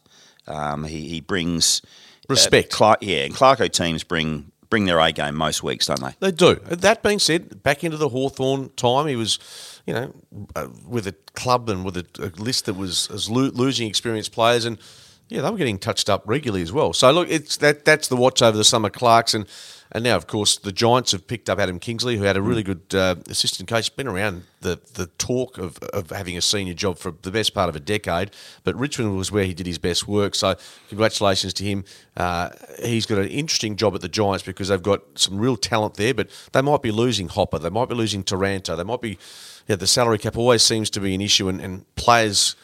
[0.48, 1.82] Um, he, he brings
[2.30, 2.74] Respect.
[2.74, 6.16] Uh, Clark, yeah, and Clarko teams bring bring their A game most weeks, don't they?
[6.20, 6.56] They do.
[6.56, 9.40] That being said, back into the Hawthorn time, he was,
[9.86, 10.14] you know,
[10.56, 14.32] uh, with a club and with a, a list that was as lo- losing experienced
[14.32, 14.78] players, and
[15.30, 16.94] yeah, they were getting touched up regularly as well.
[16.94, 18.90] So look, it's that that's the watch over the summer.
[18.90, 19.46] Clarkson,
[19.92, 22.64] and now of course the Giants have picked up Adam Kingsley, who had a really
[22.64, 23.96] good uh, assistant coach.
[23.96, 27.70] Been around the the talk of, of having a senior job for the best part
[27.70, 28.32] of a decade,
[28.64, 30.36] but Richmond was where he did his best work.
[30.36, 30.56] So
[30.90, 31.86] congratulations to him.
[32.16, 32.50] Uh,
[32.84, 36.14] he's got an interesting job at the Giants because they've got some real talent there,
[36.14, 39.18] but they might be losing Hopper, they might be losing Taranto, they might be.
[39.68, 42.56] Yeah, the salary cap always seems to be an issue, and, and players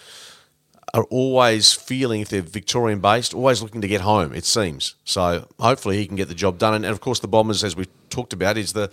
[0.94, 4.34] are always feeling, if they're Victorian based, always looking to get home.
[4.34, 5.48] It seems so.
[5.60, 6.74] Hopefully, he can get the job done.
[6.76, 8.92] And, and of course, the Bombers, as we talked about, is the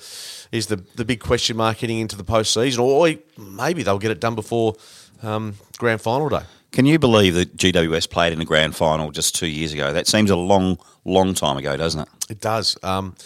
[0.50, 4.10] is the the big question mark heading into the postseason, or he- maybe they'll get
[4.10, 4.76] it done before
[5.22, 6.42] um, grand final day.
[6.72, 9.92] Can you believe that GWS played in the grand final just two years ago?
[9.92, 12.08] That seems a long, long time ago, doesn't it?
[12.30, 12.78] It does.
[12.84, 13.16] Um,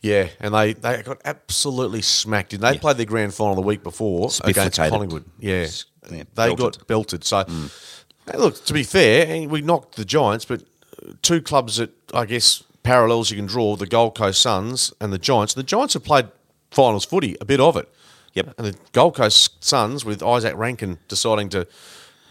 [0.00, 2.52] yeah, and they, they got absolutely smacked.
[2.52, 4.78] And they played their grand final the week before against.
[4.78, 5.24] Collingwood.
[5.40, 5.66] Yeah,
[6.08, 6.58] Yeah, they belted.
[6.58, 7.24] got belted.
[7.24, 7.44] So,
[8.30, 11.90] hey, look, to be fair, eh, we knocked the Giants, but uh, two clubs that
[12.14, 15.54] I guess parallels you can draw: the Gold Coast Suns and the Giants.
[15.54, 16.28] The Giants have played
[16.70, 17.88] finals footy, a bit of it.
[18.34, 18.54] Yep.
[18.58, 21.66] And the Gold Coast Suns, with Izak Rankine deciding to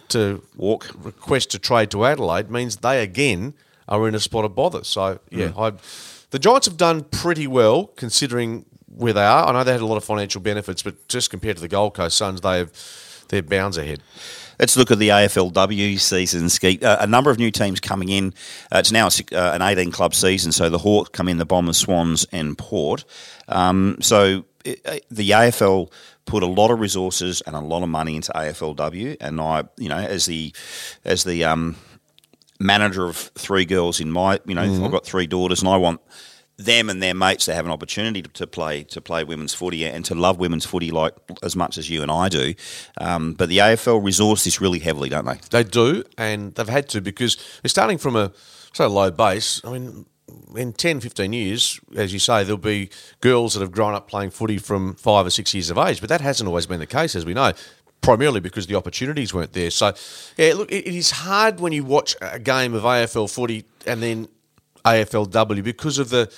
[0.09, 0.89] to Walk.
[0.97, 3.53] request to trade to Adelaide means they again
[3.89, 4.83] are in a spot of bother.
[4.83, 5.73] So yeah, mm.
[5.73, 5.77] I,
[6.31, 9.47] the Giants have done pretty well considering where they are.
[9.47, 11.93] I know they had a lot of financial benefits, but just compared to the Gold
[11.93, 12.71] Coast Suns, they have
[13.29, 14.01] they're bounds ahead.
[14.59, 16.83] Let's look at the AFLW season, Skeet.
[16.83, 18.33] Uh, a number of new teams coming in.
[18.71, 21.45] Uh, it's now a, uh, an 18 club season, so the Hawks come in, the
[21.45, 23.05] Bombers, Swans, and Port.
[23.47, 25.91] Um, so it, the AFL
[26.25, 29.89] put a lot of resources and a lot of money into AFLW, and I, you
[29.89, 30.53] know, as the
[31.05, 31.75] as the um,
[32.59, 36.01] manager of three girls in my, you know, I've got three daughters, and I want
[36.57, 40.03] them and their mates to have an opportunity to, play to play women's footy and
[40.05, 42.55] to love women's footy like as much as you and I do.
[42.99, 45.39] Um, but the AFL resource this really heavily, don't they?
[45.51, 48.31] They do, and they've had to because they're starting from a
[48.73, 49.61] so low base.
[49.63, 50.05] I mean,
[50.55, 52.89] in 10, 15 years, as you say, there'll be
[53.21, 56.09] girls that have grown up playing footy from five or six years of age, but
[56.09, 57.53] that hasn't always been the case, as we know.
[58.01, 59.71] Primarily because the opportunities weren't there.
[59.71, 59.93] So,
[60.37, 64.27] yeah, look, it is hard when you watch a game of AFL footy and then
[64.93, 66.31] AFLW because of the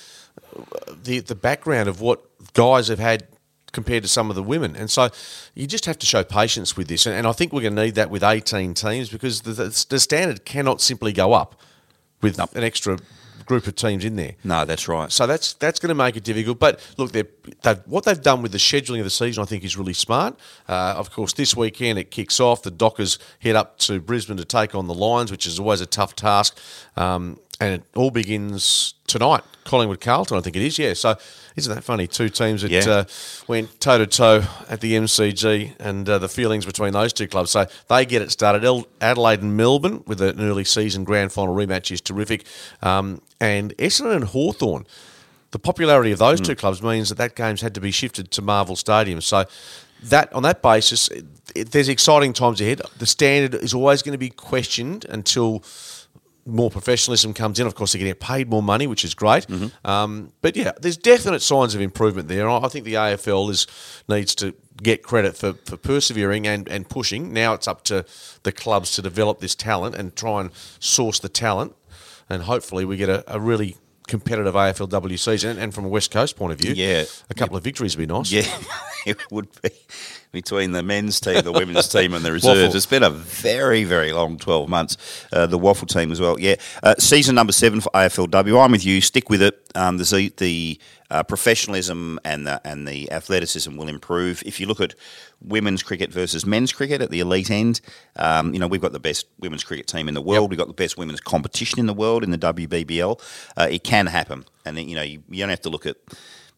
[1.04, 3.28] the the background of what guys have had
[3.72, 4.74] compared to some of the women.
[4.76, 5.10] And so
[5.54, 7.06] you just have to show patience with this.
[7.06, 9.86] And, and I think we're going to need that with 18 teams because the, the,
[9.88, 11.60] the standard cannot simply go up
[12.20, 12.98] with an extra
[13.46, 14.34] group of teams in there.
[14.44, 15.10] No, that's right.
[15.10, 16.58] So that's that's going to make it difficult.
[16.58, 17.28] But look, they're,
[17.62, 20.38] they've, what they've done with the scheduling of the season, I think, is really smart.
[20.68, 22.62] Uh, of course, this weekend it kicks off.
[22.62, 25.86] The Dockers head up to Brisbane to take on the Lions, which is always a
[25.86, 26.58] tough task.
[26.96, 29.42] Um, and it all begins tonight.
[29.64, 30.78] Collingwood Carlton, I think it is.
[30.78, 30.94] Yeah.
[30.94, 31.16] So
[31.56, 32.06] isn't that funny?
[32.06, 32.88] Two teams that Yeah.
[32.88, 33.04] uh,
[33.48, 37.50] went toe to toe at the MCG, and uh, the feelings between those two clubs.
[37.50, 38.64] So they get it started.
[38.64, 42.44] El- Adelaide and Melbourne with an early season grand final rematch is terrific,
[42.82, 44.86] um, and Essendon and Hawthorn.
[45.50, 48.42] The popularity of those two clubs means that that game's had to be shifted to
[48.42, 49.20] Marvel Stadium.
[49.20, 49.44] So
[50.04, 51.24] that on that basis, it,
[51.54, 52.80] it- there's exciting times ahead.
[52.98, 55.62] The standard is always going to be questioned until
[56.50, 57.66] more professionalism comes in.
[57.66, 59.46] Of course, they're getting paid more money, which is great.
[59.84, 62.48] Um, but yeah, there's definite signs of improvement there.
[62.48, 63.66] I think the AFL is
[64.08, 67.32] needs to get credit for, for persevering and, and pushing.
[67.32, 68.04] Now it's up to
[68.42, 71.74] the clubs to develop this talent and try and source the talent.
[72.28, 73.76] And hopefully we get a, a really
[74.08, 75.58] competitive AFLW season.
[75.58, 77.04] And from a West Coast point of view, Yeah.
[77.28, 78.30] a couple of victories would be nice.
[78.32, 78.46] Yeah,
[79.06, 79.70] it would be
[80.32, 82.72] between the men's team, the women's team, and the reserves.
[82.72, 82.76] WAFL.
[82.76, 84.96] It's been a very, very long 12 months.
[85.32, 86.38] Uh, the WAFL team as well.
[86.38, 86.56] Yeah.
[86.82, 88.62] Uh, season number seven for AFLW.
[88.62, 89.00] I'm with you.
[89.00, 89.60] Stick with it.
[89.74, 94.42] Um, the the uh, professionalism and the, and the athleticism will improve.
[94.46, 94.94] If you look at
[95.40, 97.80] women's cricket versus men's cricket at the elite end,
[98.16, 100.50] um, you know, we've got the best women's cricket team in the world.
[100.50, 103.20] We've got the best women's competition in the world in the WBBL.
[103.56, 104.44] Uh, it can happen.
[104.64, 105.96] And, you know, you, you don't have to look at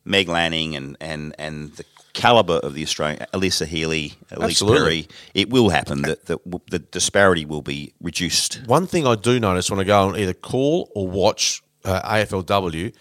[0.04, 4.66] Meg Lanning and, and, and the calibre of the Australian, Alyssa Healy, Ellyse.
[4.66, 8.60] Perry, it will happen that, that w- the disparity will be reduced.
[8.66, 12.94] One thing I do notice when I go and either call or watch uh, AFLW,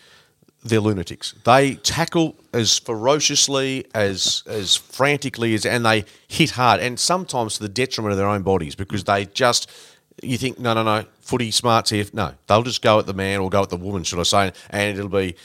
[0.63, 1.33] they're lunatics.
[1.43, 7.63] They tackle as ferociously, as as frantically as, and they hit hard, and sometimes to
[7.63, 9.69] the detriment of their own bodies because they just.
[10.21, 12.05] You think no, no, no, footy smarts here.
[12.13, 14.51] No, they'll just go at the man or go at the woman, should I say?
[14.69, 15.35] And it'll be,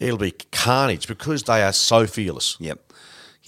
[0.00, 2.56] it'll be carnage because they are so fearless.
[2.60, 2.87] Yep.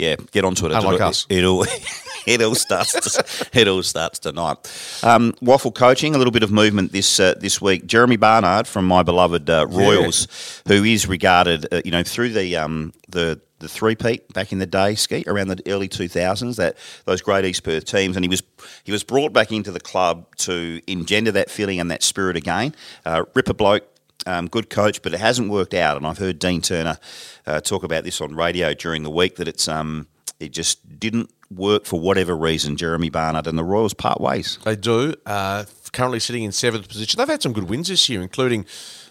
[0.01, 0.72] Yeah, get onto it.
[0.72, 1.26] Unlike It'll- us.
[1.28, 1.66] It all
[2.26, 3.48] it all starts.
[3.53, 4.57] it all starts tonight.
[5.03, 6.14] Um, WAFL coaching.
[6.14, 7.86] A little bit of movement this uh, this week.
[7.86, 10.26] Jeremy Barnard from my beloved uh, Royals,
[10.66, 14.59] who is regarded, uh, you know, through the um, the the three peat back in
[14.59, 16.57] the day, ski around the early two thousands.
[16.57, 18.42] That those great East Perth teams, and he was
[18.84, 22.74] he was brought back into the club to engender that feeling and that spirit again.
[23.05, 23.86] Uh, Ripper bloke.
[24.27, 25.97] Um, good coach, but it hasn't worked out.
[25.97, 26.99] And I've heard Dean Turner
[27.47, 30.09] uh, talk about this on radio during the week that it's um,
[30.39, 32.77] it just didn't work for whatever reason.
[32.77, 34.59] Jeremy Barnard and the Royals part ways.
[34.64, 35.14] They do.
[35.27, 37.18] Uh, currently sitting in seventh position.
[37.18, 38.66] They've had some good wins this year, including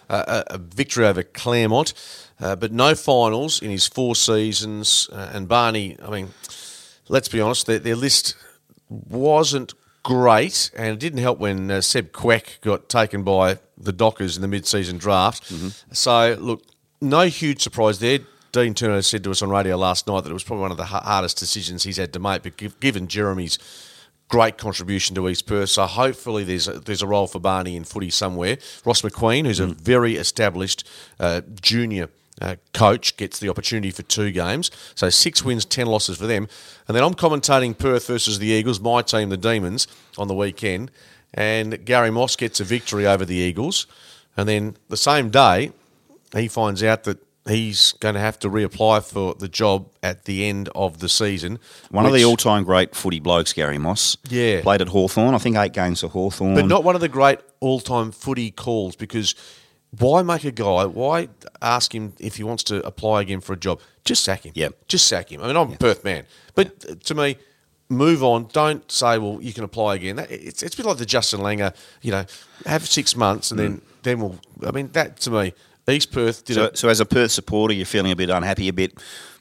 [0.08, 1.92] uh, a, victory over Claremont,
[2.40, 5.08] uh, but no finals in his four seasons.
[5.12, 6.30] Uh, and Barney, I mean,
[7.08, 8.34] let's be honest, their, their list
[8.88, 14.36] wasn't great, and it didn't help when uh, Seb Quack got taken by the Dockers
[14.36, 15.52] in the mid-season draft.
[15.92, 16.62] So, look,
[17.00, 18.20] no huge surprise there.
[18.52, 20.76] Dean Turner said to us on radio last night that it was probably one of
[20.76, 23.58] the hardest decisions he's had to make, but given Jeremy's
[24.28, 25.70] great contribution to East Perth.
[25.70, 28.58] So hopefully there's a, there's a role for Barney in footy somewhere.
[28.84, 32.08] Ross McQueen, who's a very established uh, junior
[32.40, 34.70] uh, coach, gets the opportunity for two games.
[34.94, 36.48] So six wins, ten losses for them.
[36.86, 40.90] And then I'm commentating Perth versus the Eagles, my team, the Demons, on the weekend.
[41.34, 43.86] And Gary Moss gets a victory over the Eagles.
[44.36, 45.72] And then the same day,
[46.34, 47.18] he finds out that
[47.48, 51.58] he's going to have to reapply for the job at the end of the season.
[51.90, 54.16] One of the all-time great footy blokes, Gary Moss.
[54.28, 54.62] Yeah.
[54.62, 55.34] played at Hawthorn.
[55.34, 56.54] I think eight games for Hawthorn.
[56.54, 59.34] But not one of the great all-time footy calls because
[59.98, 60.86] why make a guy?
[60.86, 61.28] Why
[61.60, 63.80] ask him if he wants to apply again for a job?
[64.04, 64.52] Just sack him.
[64.54, 64.68] Yeah.
[64.86, 65.42] Just sack him.
[65.42, 67.36] I mean, I'm a Perth man, but uh, to me,
[67.90, 68.48] move on.
[68.52, 70.16] Don't say, well, you can apply again.
[70.16, 71.74] That, it's it's a bit like the Justin Langer.
[72.00, 72.24] You know,
[72.66, 73.82] have six months and then mm.
[74.02, 74.38] then we'll.
[74.66, 75.52] I mean, that to me,
[75.88, 78.68] East Perth did so, a, so as a Perth supporter, you're feeling a bit unhappy,
[78.68, 78.94] a bit,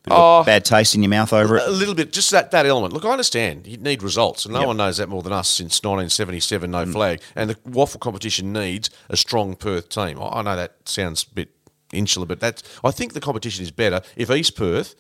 [0.10, 0.44] Oh.
[0.44, 1.68] bad taste in your mouth over it?
[1.68, 2.94] a little bit, just that, that element.
[2.94, 5.84] Look, I understand you need results, and no one knows that more than us since
[5.84, 6.92] 1977, no mm.
[6.92, 7.22] flag.
[7.36, 10.20] And the WAFL competition needs a strong Perth team.
[10.20, 11.50] I, I know that sounds a bit
[11.92, 12.64] insular, but that's.
[12.84, 14.96] I think the competition is better if East Perth,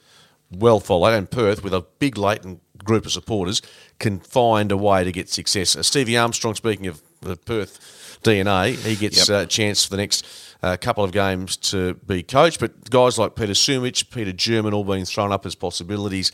[0.52, 3.62] well followed, and Perth with a big latent group of supporters
[4.00, 5.76] can find a way to get success.
[5.76, 9.44] Uh, Stevie Armstrong, speaking of the Perth DNA, he gets Yep.
[9.44, 10.26] a chance for the next
[10.62, 12.60] uh, couple of games to be coach.
[12.60, 16.32] But guys like Peter Sumich, Peter German, all being thrown up as possibilities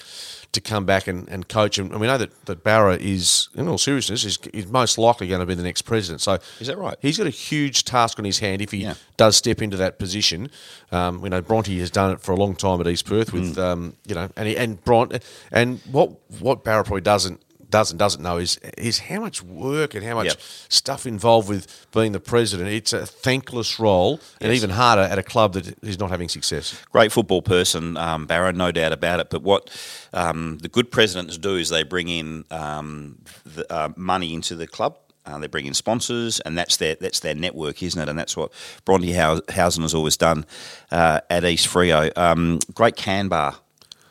[0.52, 1.78] to come back and, and coach.
[1.78, 5.28] And, and we know that, that Barra is, in all seriousness, is, is most likely
[5.28, 6.22] going to be the next president.
[6.22, 6.96] So Is that right?
[7.02, 8.96] He's got a huge task on his hand if he Yeah.
[9.18, 10.50] does step into that position.
[10.92, 13.34] Um, you know, Bronte has done it for a long time at East Perth Mm.
[13.34, 15.12] with, um, you know, and he, and Bron
[15.52, 19.96] and what what Barra probably doesn't does and doesn't know is is how much work
[19.96, 20.40] and how much Yep.
[20.70, 22.70] stuff involved with being the president.
[22.70, 26.76] It's a thankless role, and even harder at a club that is not having success.
[26.92, 29.30] Great football person, um, Barrow, no doubt about it.
[29.30, 29.70] But what
[30.14, 34.68] um, the good presidents do is they bring in um, the, uh, money into the
[34.68, 34.98] club.
[35.26, 38.08] Uh, they bring in sponsors, and that's their that's their network, isn't it?
[38.08, 38.52] And that's what
[38.86, 40.46] Bronte Housen has always done
[40.92, 42.16] uh, at East Freo.
[42.16, 43.56] Um, great can bar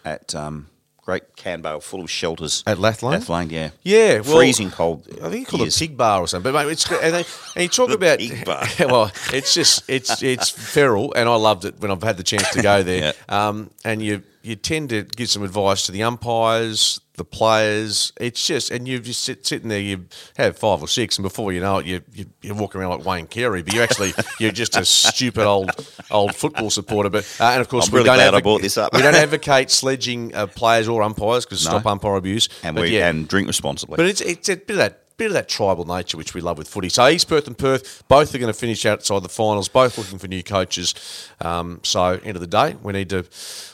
[0.04, 0.66] at um,
[1.04, 3.20] great can bar full of shelters At Lathlain?
[3.20, 5.06] Lathlain, yeah, Yeah, well, freezing cold.
[5.22, 5.76] I think you call years.
[5.76, 6.52] it pig bar or something.
[6.52, 7.24] But mate, it's and, they,
[7.54, 8.66] and you talk The about pig bar.
[8.80, 12.48] well, it's just it's it's feral, and I loved it when I've had the chance
[12.50, 13.12] to go there.
[13.28, 18.12] um, and you you tend to give some advice to the umpires, the players.
[18.20, 20.06] It's just and you just sit sitting there, you
[20.36, 23.04] have five or six, and before you know it, you you you're walking around like
[23.06, 25.70] Wayne Carey, but you're actually you're just a stupid old
[26.10, 27.10] old football supporter.
[27.10, 28.92] But uh, and of course we don't glad I brought this up.
[28.92, 31.70] we don't advocate sledging uh, players or umpires because No.
[31.72, 32.48] stop umpire abuse.
[32.62, 33.96] and But we yeah, and drink responsibly.
[33.96, 36.58] but it's it's a bit of that bit of that tribal nature which we love
[36.58, 36.88] with footy.
[36.88, 40.18] So East Perth and Perth both are going to finish outside the finals, both looking
[40.18, 40.94] for new coaches.
[41.40, 43.24] Um, so end of the day, we need to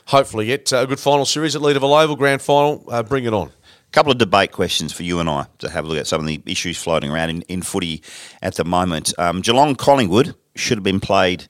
[0.07, 2.84] hopefully get a good final series at Leederville Oval Grand Final.
[2.88, 3.51] Uh, bring it on.
[3.93, 6.26] couple of debate questions for you and I to have a look at some of
[6.26, 8.03] the issues floating around in, in footy
[8.43, 9.12] at the moment.
[9.18, 11.49] Um, Geelong Collingwood should have been played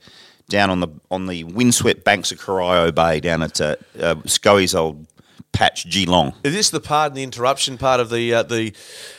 [0.50, 4.74] down on the on the windswept banks of Corio Bay down at uh, uh, Scoey's
[4.74, 5.06] old
[5.52, 6.34] patch Geelong.
[6.44, 8.72] Is this the pardon the interruption part of the uh, the,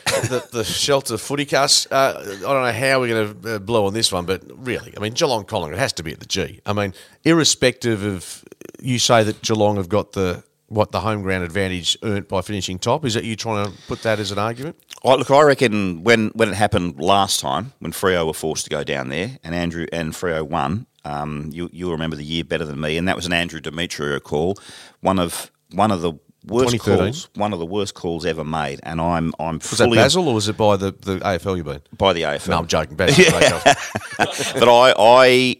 [0.06, 1.92] the the shelter footy cast?
[1.92, 4.94] Uh, I don't know how we're going to uh, blow on this one, but really,
[4.96, 6.60] I mean, Geelong Collingwood has to be at the G.
[6.66, 6.94] I mean,
[7.24, 8.44] irrespective of
[8.80, 10.42] you say that Geelong have got the
[10.72, 13.04] what the home ground advantage earned by finishing top.
[13.04, 14.76] Is that you trying to put that as an argument?
[15.04, 18.70] Oh, look, I reckon when, when it happened last time, when Freo were forced to
[18.70, 22.64] go down there, and Andrew and Freo won, um, you you'll remember the year better
[22.64, 24.56] than me, and that was an Andrew Demetriou call,
[25.00, 26.12] one of one of the
[26.46, 30.28] worst calls, one of the worst calls ever made, and I'm I'm Was that Basil
[30.28, 31.80] or was it by the, the AFL you been?
[31.96, 32.48] by the AFL.
[32.48, 32.96] No, I'm joking.
[32.96, 33.60] Basel.
[34.18, 35.56] but I I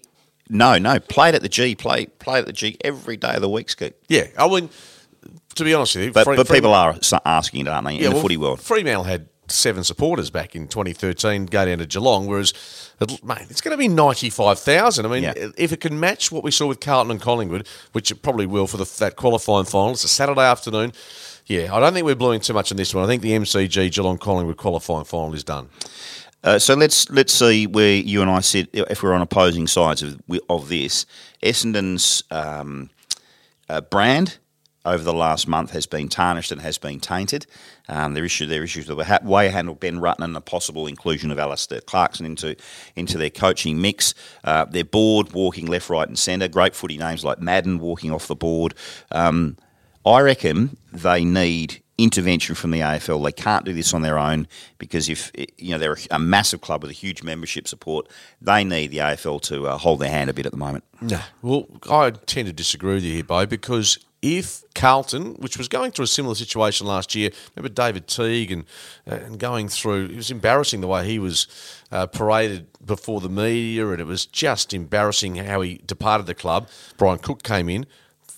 [0.49, 3.49] no no played at the G, play played at the G every day of the
[3.49, 3.97] week, Scoot.
[4.09, 4.69] yeah, I mean,
[5.55, 8.03] to be honest with you, But Fre- but people are asking it, aren't they, in
[8.05, 8.61] the well, footy world?
[8.61, 12.53] Fremantle had seven supporters back in 2013 go down to Geelong, whereas,
[13.23, 15.05] mate, it's going to be 95,000.
[15.05, 15.35] I mean, Yeah.
[15.57, 18.67] if it can match what we saw with Carlton and Collingwood, which it probably will
[18.67, 20.93] for the, that qualifying final, it's a Saturday afternoon.
[21.47, 23.05] Yeah, I don't think we're blowing too much on this one.
[23.05, 25.69] I think the MCG Geelong Collingwood qualifying final is done.
[26.45, 30.03] Uh, so let's let's see where you and I sit if we're on opposing sides
[30.03, 31.07] of of this.
[31.43, 32.91] Essendon's um,
[33.69, 34.39] uh, brand
[34.85, 37.47] over the last month has been tarnished and has been tainted.
[37.89, 40.87] Um, their issue, their issues with the ha- way handled Ben Rutten and the possible
[40.87, 42.57] inclusion of Alastair Clarkson into
[42.97, 44.15] into their coaching mix.
[44.45, 46.49] Uh, their board walking left, right, and centre.
[46.49, 48.75] Great footy names like Madden walking off the board.
[49.11, 49.57] Um,
[50.05, 53.23] I reckon they need intervention from the AFL.
[53.25, 56.83] They can't do this on their own because if you know they're a massive club
[56.83, 58.09] with a huge membership support,
[58.41, 60.85] they need the AFL to uh, hold their hand a bit at the moment.
[61.01, 61.21] No.
[61.43, 65.91] Well, I tend to disagree with you here, Bo, because if Carlton, which was going
[65.91, 68.65] through a similar situation last year, remember David Teague and
[69.05, 71.49] and going through, it was embarrassing the way he was
[71.91, 76.69] uh, paraded before the media, and it was just embarrassing how he departed the club.
[76.97, 77.85] Brian Cook came in.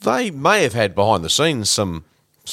[0.03, 2.05] They may have had behind the scenes some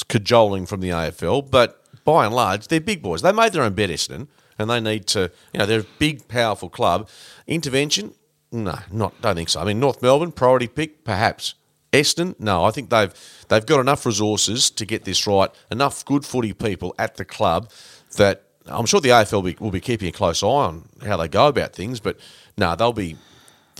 [0.08, 3.22] cajoling from the AFL, but by and large, they're big boys.
[3.22, 4.28] They made their own bet, Essendon,
[4.58, 7.08] and they need to, you know, they're a big, powerful club.
[7.46, 8.14] Intervention?
[8.50, 9.20] No, not.
[9.22, 9.60] Don't think so.
[9.60, 11.54] I mean, North Melbourne priority pick, perhaps.
[11.92, 12.38] Essendon?
[12.40, 13.12] No, I think they've
[13.48, 15.50] they've got enough resources to get this right.
[15.70, 17.70] Enough good footy people at the club
[18.16, 21.16] that I'm sure the AFL will be, will be keeping a close eye on how
[21.16, 22.00] they go about things.
[22.00, 22.18] But
[22.56, 23.16] no, they'll be.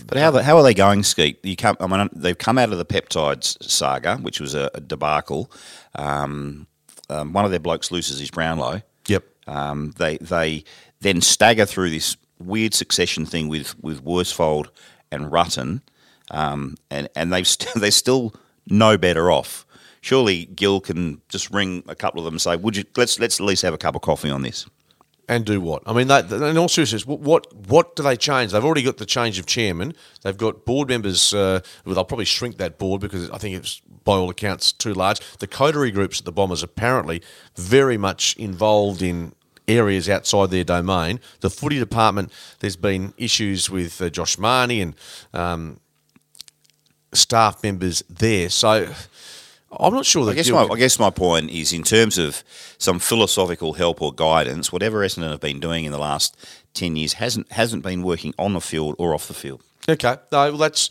[0.07, 1.39] But how, the, how are they going, Skeet?
[1.43, 4.81] You come, I mean, they've come out of the peptides saga, which was a, a
[4.81, 5.51] debacle.
[5.95, 6.67] Um,
[7.09, 8.81] um, one of their blokes loses his Brownlow.
[9.07, 9.23] Yep.
[9.47, 10.63] Um, they they
[11.01, 14.69] then stagger through this weird succession thing with with Worsfold
[15.11, 15.81] and Rutten,
[16.33, 18.33] um, and and they've st- they're still
[18.67, 19.65] no better off.
[20.01, 23.39] Surely Gil can just ring a couple of them and say, "Would you let's let's
[23.39, 24.65] at least have a cup of coffee on this."
[25.29, 25.83] And do what?
[25.85, 28.51] I mean, they, in all seriousness, what, what what do they change?
[28.51, 29.93] They've already got the change of chairman.
[30.21, 31.33] They've got board members.
[31.33, 34.93] Uh, well, they'll probably shrink that board because I think it's by all accounts too
[34.93, 35.21] large.
[35.37, 37.21] The coterie groups at the Bombers apparently
[37.55, 39.33] very much involved in
[39.65, 41.21] areas outside their domain.
[41.39, 44.95] The footy department, there's been issues with uh, Josh Mahoney and
[45.33, 45.79] um,
[47.13, 48.49] staff members there.
[48.49, 48.93] So
[49.79, 52.43] I'm not sure that I guess my I guess my point is in terms of
[52.77, 56.37] some philosophical help or guidance, whatever Essendon have been doing in the last
[56.73, 59.61] ten years hasn't hasn't been working on the field or off the field.
[59.89, 60.89] Okay, no, well, that's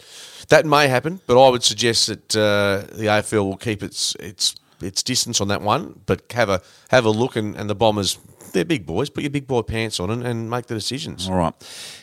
[0.49, 4.55] that may happen, but I would suggest that uh, the AFL will keep its its
[4.83, 8.18] its distance on that one, but have a have a look, and, and the Bombers,
[8.53, 9.11] they're big boys.
[9.11, 11.28] Put your big boy pants on and, and make the decisions.
[11.28, 11.55] All right.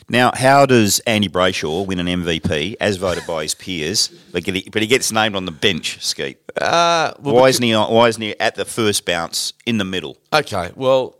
[0.08, 4.70] Now, how does Andy Brayshaw win an MVP as voted by his peers, but, get,
[4.72, 6.38] but he gets named on the bench, Skeet?
[6.60, 7.74] Uh, well, why isn't he?
[7.74, 10.18] Why isn't he at the first bounce in the middle?
[10.32, 11.16] Okay, well,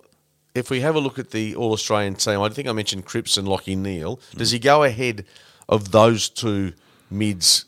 [0.55, 3.37] if we have a look at the All Australian team, I think I mentioned Cripps
[3.37, 4.21] and Lachie Neale.
[4.35, 5.25] Does he go ahead
[5.69, 6.73] of those two
[7.11, 7.67] mids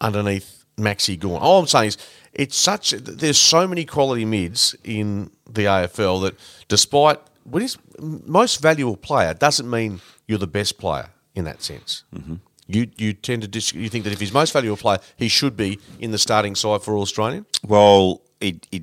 [0.00, 1.40] underneath Maxi Gawn?
[1.40, 1.98] All I'm saying is
[2.32, 8.62] it's such there's so many quality mids in the AFL that despite what is most
[8.62, 12.04] valuable player doesn't mean you're the best player in that sense.
[12.14, 12.36] Mm-hmm.
[12.66, 15.56] You you tend to dis- you think that if he's most valuable player, he should
[15.56, 17.46] be in the starting side for All Australian.
[17.66, 18.82] Well, it, it,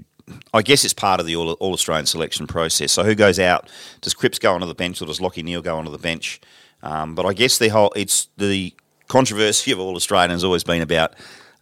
[0.53, 2.91] I guess it's part of the All, All Australian selection process.
[2.91, 3.69] So who goes out?
[4.01, 6.41] Does Cripps go onto the bench, or does Lachie Neale go onto the bench?
[6.83, 8.73] Um, but I guess the whole it's the
[9.07, 11.13] controversy of All Australian has always been about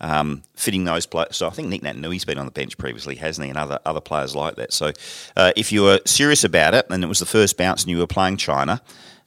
[0.02, 1.36] um, fitting those players.
[1.38, 3.50] So I think Nic Naitanui been on the bench previously, hasn't he?
[3.50, 4.74] And other other players like that.
[4.74, 4.92] So
[5.36, 8.00] uh, if you were serious about it, and it was the first bounce, and you
[8.00, 8.82] were playing China.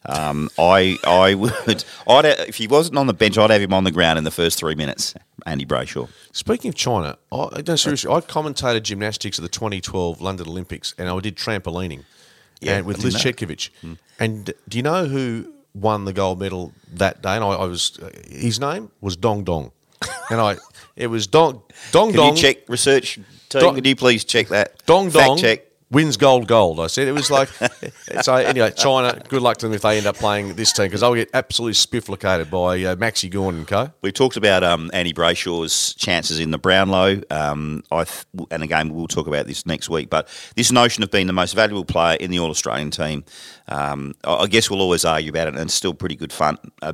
[0.06, 3.84] Um, I I would I'd if he wasn't on the bench, I'd have him on
[3.84, 5.14] the ground in the first three minutes.
[5.46, 6.08] Andy Brayshaw.
[6.32, 11.08] Speaking of China, I, no, seriously, I commentated gymnastics at the 2012 London Olympics, and
[11.08, 12.04] I did trampolining,
[12.60, 13.22] Yeah, and with Liz didn't
[14.20, 17.34] And do you know who won the gold medal that day?
[17.34, 17.98] And I, I was
[18.28, 19.72] his name was Dong Dong,
[20.30, 20.56] and I
[20.96, 22.36] it was Dong Dong Can Dong.
[22.36, 23.14] you check research
[23.48, 23.60] team?
[23.60, 24.84] Dong- Could you please check that?
[24.86, 25.64] Dong Fact Dong check.
[25.90, 26.80] wins gold gold.
[26.80, 27.48] I said it was like
[28.22, 28.34] so.
[28.34, 29.18] Anyway, China.
[29.28, 31.72] Good luck to them if they end up playing this team because they'll get absolutely
[31.74, 33.90] spifflicated by uh, Maxi Gawn and co.
[34.02, 38.92] We talked about um, Andy Brayshaw's chances in the Brownlow, um, I th- and again
[38.92, 40.10] we'll talk about this next week.
[40.10, 43.24] But this notion of being the most valuable player in the All Australian team,
[43.68, 46.58] um, I I guess we'll always argue about it, and it's still pretty good fun.
[46.82, 46.92] Uh,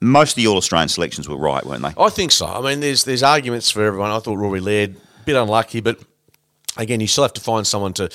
[0.00, 1.92] most of the All Australian selections were right, weren't they?
[1.98, 2.46] I think so.
[2.46, 4.10] I mean, there's there's arguments for everyone.
[4.10, 5.98] I thought Rory Laird a bit unlucky, but
[6.76, 8.10] again, you still have to find someone to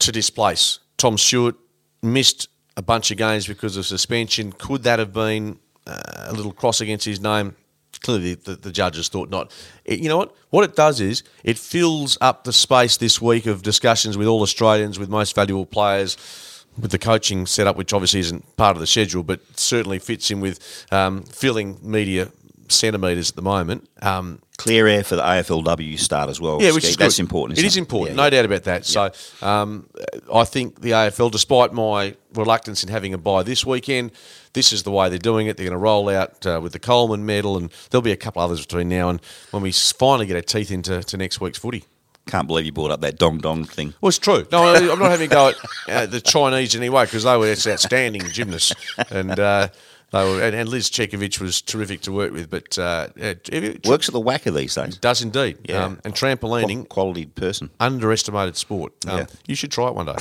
[0.00, 0.78] to displace.
[0.96, 1.56] Tom Stewart
[2.02, 4.52] missed a bunch of games because of suspension.
[4.52, 7.56] Could that have been uh, a little cross against his name?
[8.02, 9.52] Clearly, the, the judges thought not.
[9.84, 10.34] It- you know what?
[10.50, 14.40] What it does is it fills up the space this week of discussions with all
[14.42, 16.16] Australians, with most valuable players,
[16.80, 20.40] with the coaching setup, which obviously isn't part of the schedule, but certainly fits in
[20.40, 22.30] with um, filling media
[22.68, 23.88] centimetres at the moment.
[24.02, 26.62] Um, Clear air for the AFLW start as well.
[26.62, 27.22] yeah, which is that's good.
[27.22, 27.58] important.
[27.58, 28.84] It isn't is important, Yeah, no doubt about that.
[28.84, 29.10] So
[29.40, 29.88] um,
[30.32, 34.12] I think the AFL, despite my reluctance in having a buy this weekend,
[34.52, 35.56] this is the way they're doing it.
[35.56, 38.42] They're going to roll out uh, with the Coleman medal, and there'll be a couple
[38.42, 39.20] others between now and
[39.50, 41.84] when we finally get our teeth into to next week's footy.
[42.30, 43.92] Can't believe you brought up that dong dong thing.
[44.00, 44.46] Well, it's true.
[44.52, 45.56] No, I'm not having a go at
[45.88, 48.72] uh, the Chinese anyway because they were it's outstanding gymnasts,
[49.10, 49.68] and uh,
[50.12, 52.50] they were, and, and Liz Chetkovich was terrific to work with.
[52.50, 54.96] But uh, it, Works at the WACA these days.
[54.98, 55.58] does indeed.
[55.64, 55.84] Yeah.
[55.84, 57.70] Um, and trampolining, Quality person.
[57.78, 58.92] underestimated sport.
[59.06, 59.26] Um, Yeah.
[59.46, 60.16] You should try it one day.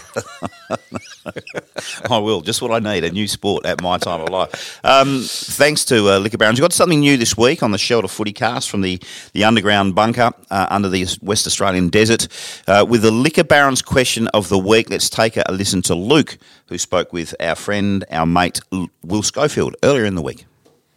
[2.09, 2.41] I will.
[2.41, 3.03] Just what I need.
[3.03, 4.79] A new sport at my time of life.
[4.83, 6.59] Um, thanks to uh, Liquor Barons.
[6.59, 8.99] We've got something new this week on the Shelter Footy Cast from the,
[9.33, 12.27] the underground bunker uh, under the West Australian desert.
[12.67, 15.95] Uh, with the Liquor Barons question of the week, let's take a, a listen to
[15.95, 16.37] Luke,
[16.69, 18.61] who spoke with our friend, our mate,
[19.03, 20.45] Will Schofield, earlier in the week.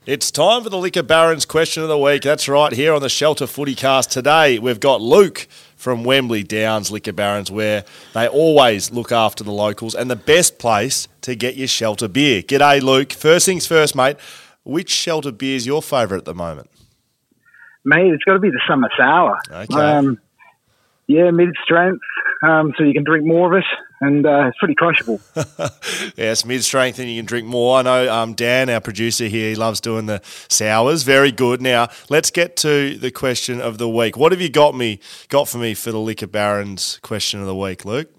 [0.05, 2.23] It's time for the Liquor Barons question of the week.
[2.23, 5.47] That's right, here on the Shelter Footy Cast today, we've got Luke
[5.77, 10.59] from Wembley Downs Liquor Barons, where they always look after the locals and the best
[10.59, 12.43] place to get your shelter beer.
[12.43, 13.13] G'day, Luke.
[13.13, 14.17] First things first, mate.
[14.65, 16.71] Which shelter beer is your favourite at the moment?
[17.85, 19.39] Mate, it's got to be the summer sour.
[19.51, 19.75] Okay.
[19.75, 20.21] Um,
[21.07, 22.03] yeah, mid strength,
[22.43, 23.65] um, so you can drink more of it,
[24.03, 25.21] and uh, it's pretty crushable.
[26.17, 27.79] Yes, mid strength, and you can drink more.
[27.79, 31.05] I know um, Dan, our producer here, he loves doing the sours.
[31.05, 31.63] Very good.
[31.63, 34.17] Now let's get to the question of the week.
[34.17, 37.55] What have you got me got for me for the Liquor Barons question of the
[37.55, 38.11] week, Luke?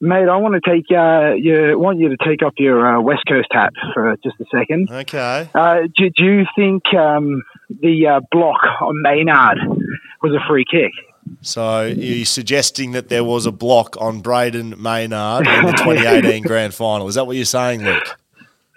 [0.00, 3.22] Mate, I want to take uh, you want you to take off your uh, West
[3.28, 4.90] Coast hat for just a second.
[4.90, 5.48] Okay.
[5.54, 9.58] Uh, do, do you think um, the uh, block on Maynard
[10.22, 10.92] was a free kick?
[11.40, 16.74] So you're suggesting that there was a block on Brayden Maynard in the 2018 Grand
[16.74, 17.08] Final?
[17.08, 18.18] Is that what you're saying, Luke?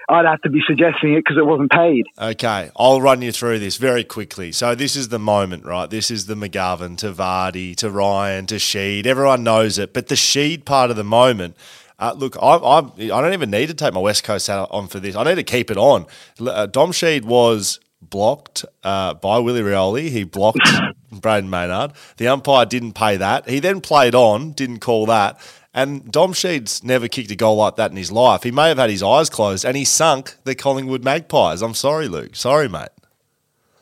[0.09, 2.05] I'd have to be suggesting it because it wasn't paid.
[2.17, 4.53] Okay, I'll run you through this very quickly.
[4.53, 5.89] So this is the moment, right?
[5.89, 9.05] This is the McGovern to Vardy to Ryan to Sheed.
[9.05, 11.57] Everyone knows it, but the Sheed part of the moment.
[11.99, 14.87] Uh, look, I'm, I'm, I don't even need to take my West Coast hat on
[14.87, 15.15] for this.
[15.15, 16.05] I need to keep it on.
[16.39, 20.09] Uh, Dom Sheed was blocked uh, by Willie Rioli.
[20.09, 20.59] He blocked
[21.13, 21.93] Brayden Maynard.
[22.17, 23.49] The umpire didn't pay that.
[23.49, 25.39] He then played on, didn't call that.
[25.73, 28.43] And Dom Sheed's never kicked a goal like that in his life.
[28.43, 31.61] He may have had his eyes closed and he sunk the Collingwood Magpies.
[31.61, 32.35] I'm sorry, Luke.
[32.35, 32.89] Sorry, mate.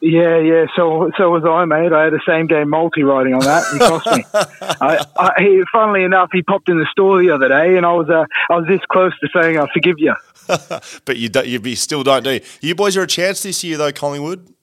[0.02, 0.66] Yeah, yeah.
[0.76, 1.94] So, so was I, mate.
[1.94, 3.64] I had a same game multi riding on that.
[3.74, 4.24] It cost me.
[4.82, 7.94] I, I, he, funnily enough, he popped in the store the other day, and I
[7.94, 10.14] was, uh, I was this close to saying I forgive you.
[11.06, 12.34] But you, don't, you still don't do.
[12.34, 12.42] You.
[12.62, 14.54] you boys are a chance this year, though, Collingwood.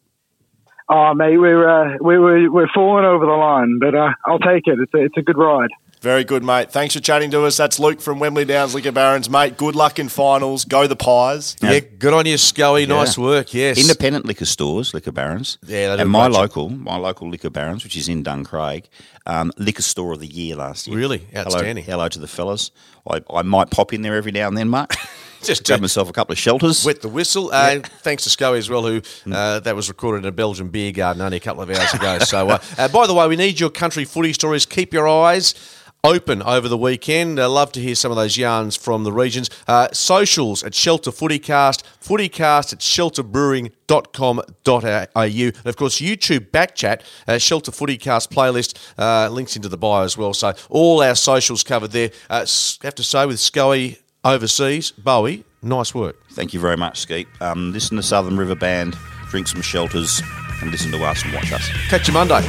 [0.88, 4.66] Oh, mate, we're uh, we we're we're falling over the line, but uh, I'll take
[4.66, 4.78] it.
[4.78, 5.70] It's a, it's a good ride.
[6.02, 6.72] Very good, mate.
[6.72, 7.56] Thanks for chatting to us.
[7.56, 9.56] That's Luke from Wembley Downs Liquor Barons, mate.
[9.56, 10.64] Good luck in finals.
[10.64, 11.54] Go the Pies.
[11.62, 12.86] Yeah, good on you, Scully.
[12.86, 13.54] Nice work.
[13.54, 13.78] Yes.
[13.78, 15.58] Independent liquor stores, liquor barons.
[15.64, 16.42] Yeah, and my great job.
[16.42, 18.86] local, my local liquor barons, which is in Duncraig,
[19.26, 20.96] um, liquor store of the year last year.
[20.96, 21.26] Really?
[21.36, 21.84] Outstanding.
[21.84, 22.70] Hello, hello to the fellas.
[23.08, 24.94] I, I might pop in there every now and then, Mark.
[25.42, 26.84] Just grab myself a couple of shelters.
[26.84, 27.50] Wet the whistle.
[27.52, 29.02] Uh, Thanks to Scully as well, who
[29.32, 32.18] uh, that was recorded in a Belgian beer garden only a couple of hours ago.
[32.20, 34.66] so, uh, uh, by the way, we need your country footy stories.
[34.66, 35.54] Keep your eyes
[36.04, 37.38] open over the weekend.
[37.38, 39.48] I love to hear some of those yarns from the regions.
[39.68, 45.22] Uh, socials at Shelter Footycast, footycast at shelterbrewing.com.au.
[45.22, 50.18] And of course, YouTube Backchat, uh, Shelter Footycast playlist, uh, links into the bio as
[50.18, 50.34] well.
[50.34, 52.10] So, all our socials covered there.
[52.28, 52.46] Uh,
[52.82, 56.16] have to say, with Scully overseas, Bowie, nice work.
[56.32, 57.28] Thank you very much, Skeet.
[57.40, 58.96] Um, listen to Southern River Band,
[59.28, 60.20] drink some shelters,
[60.60, 61.68] and listen to us and watch us.
[61.88, 62.42] Catch you Monday.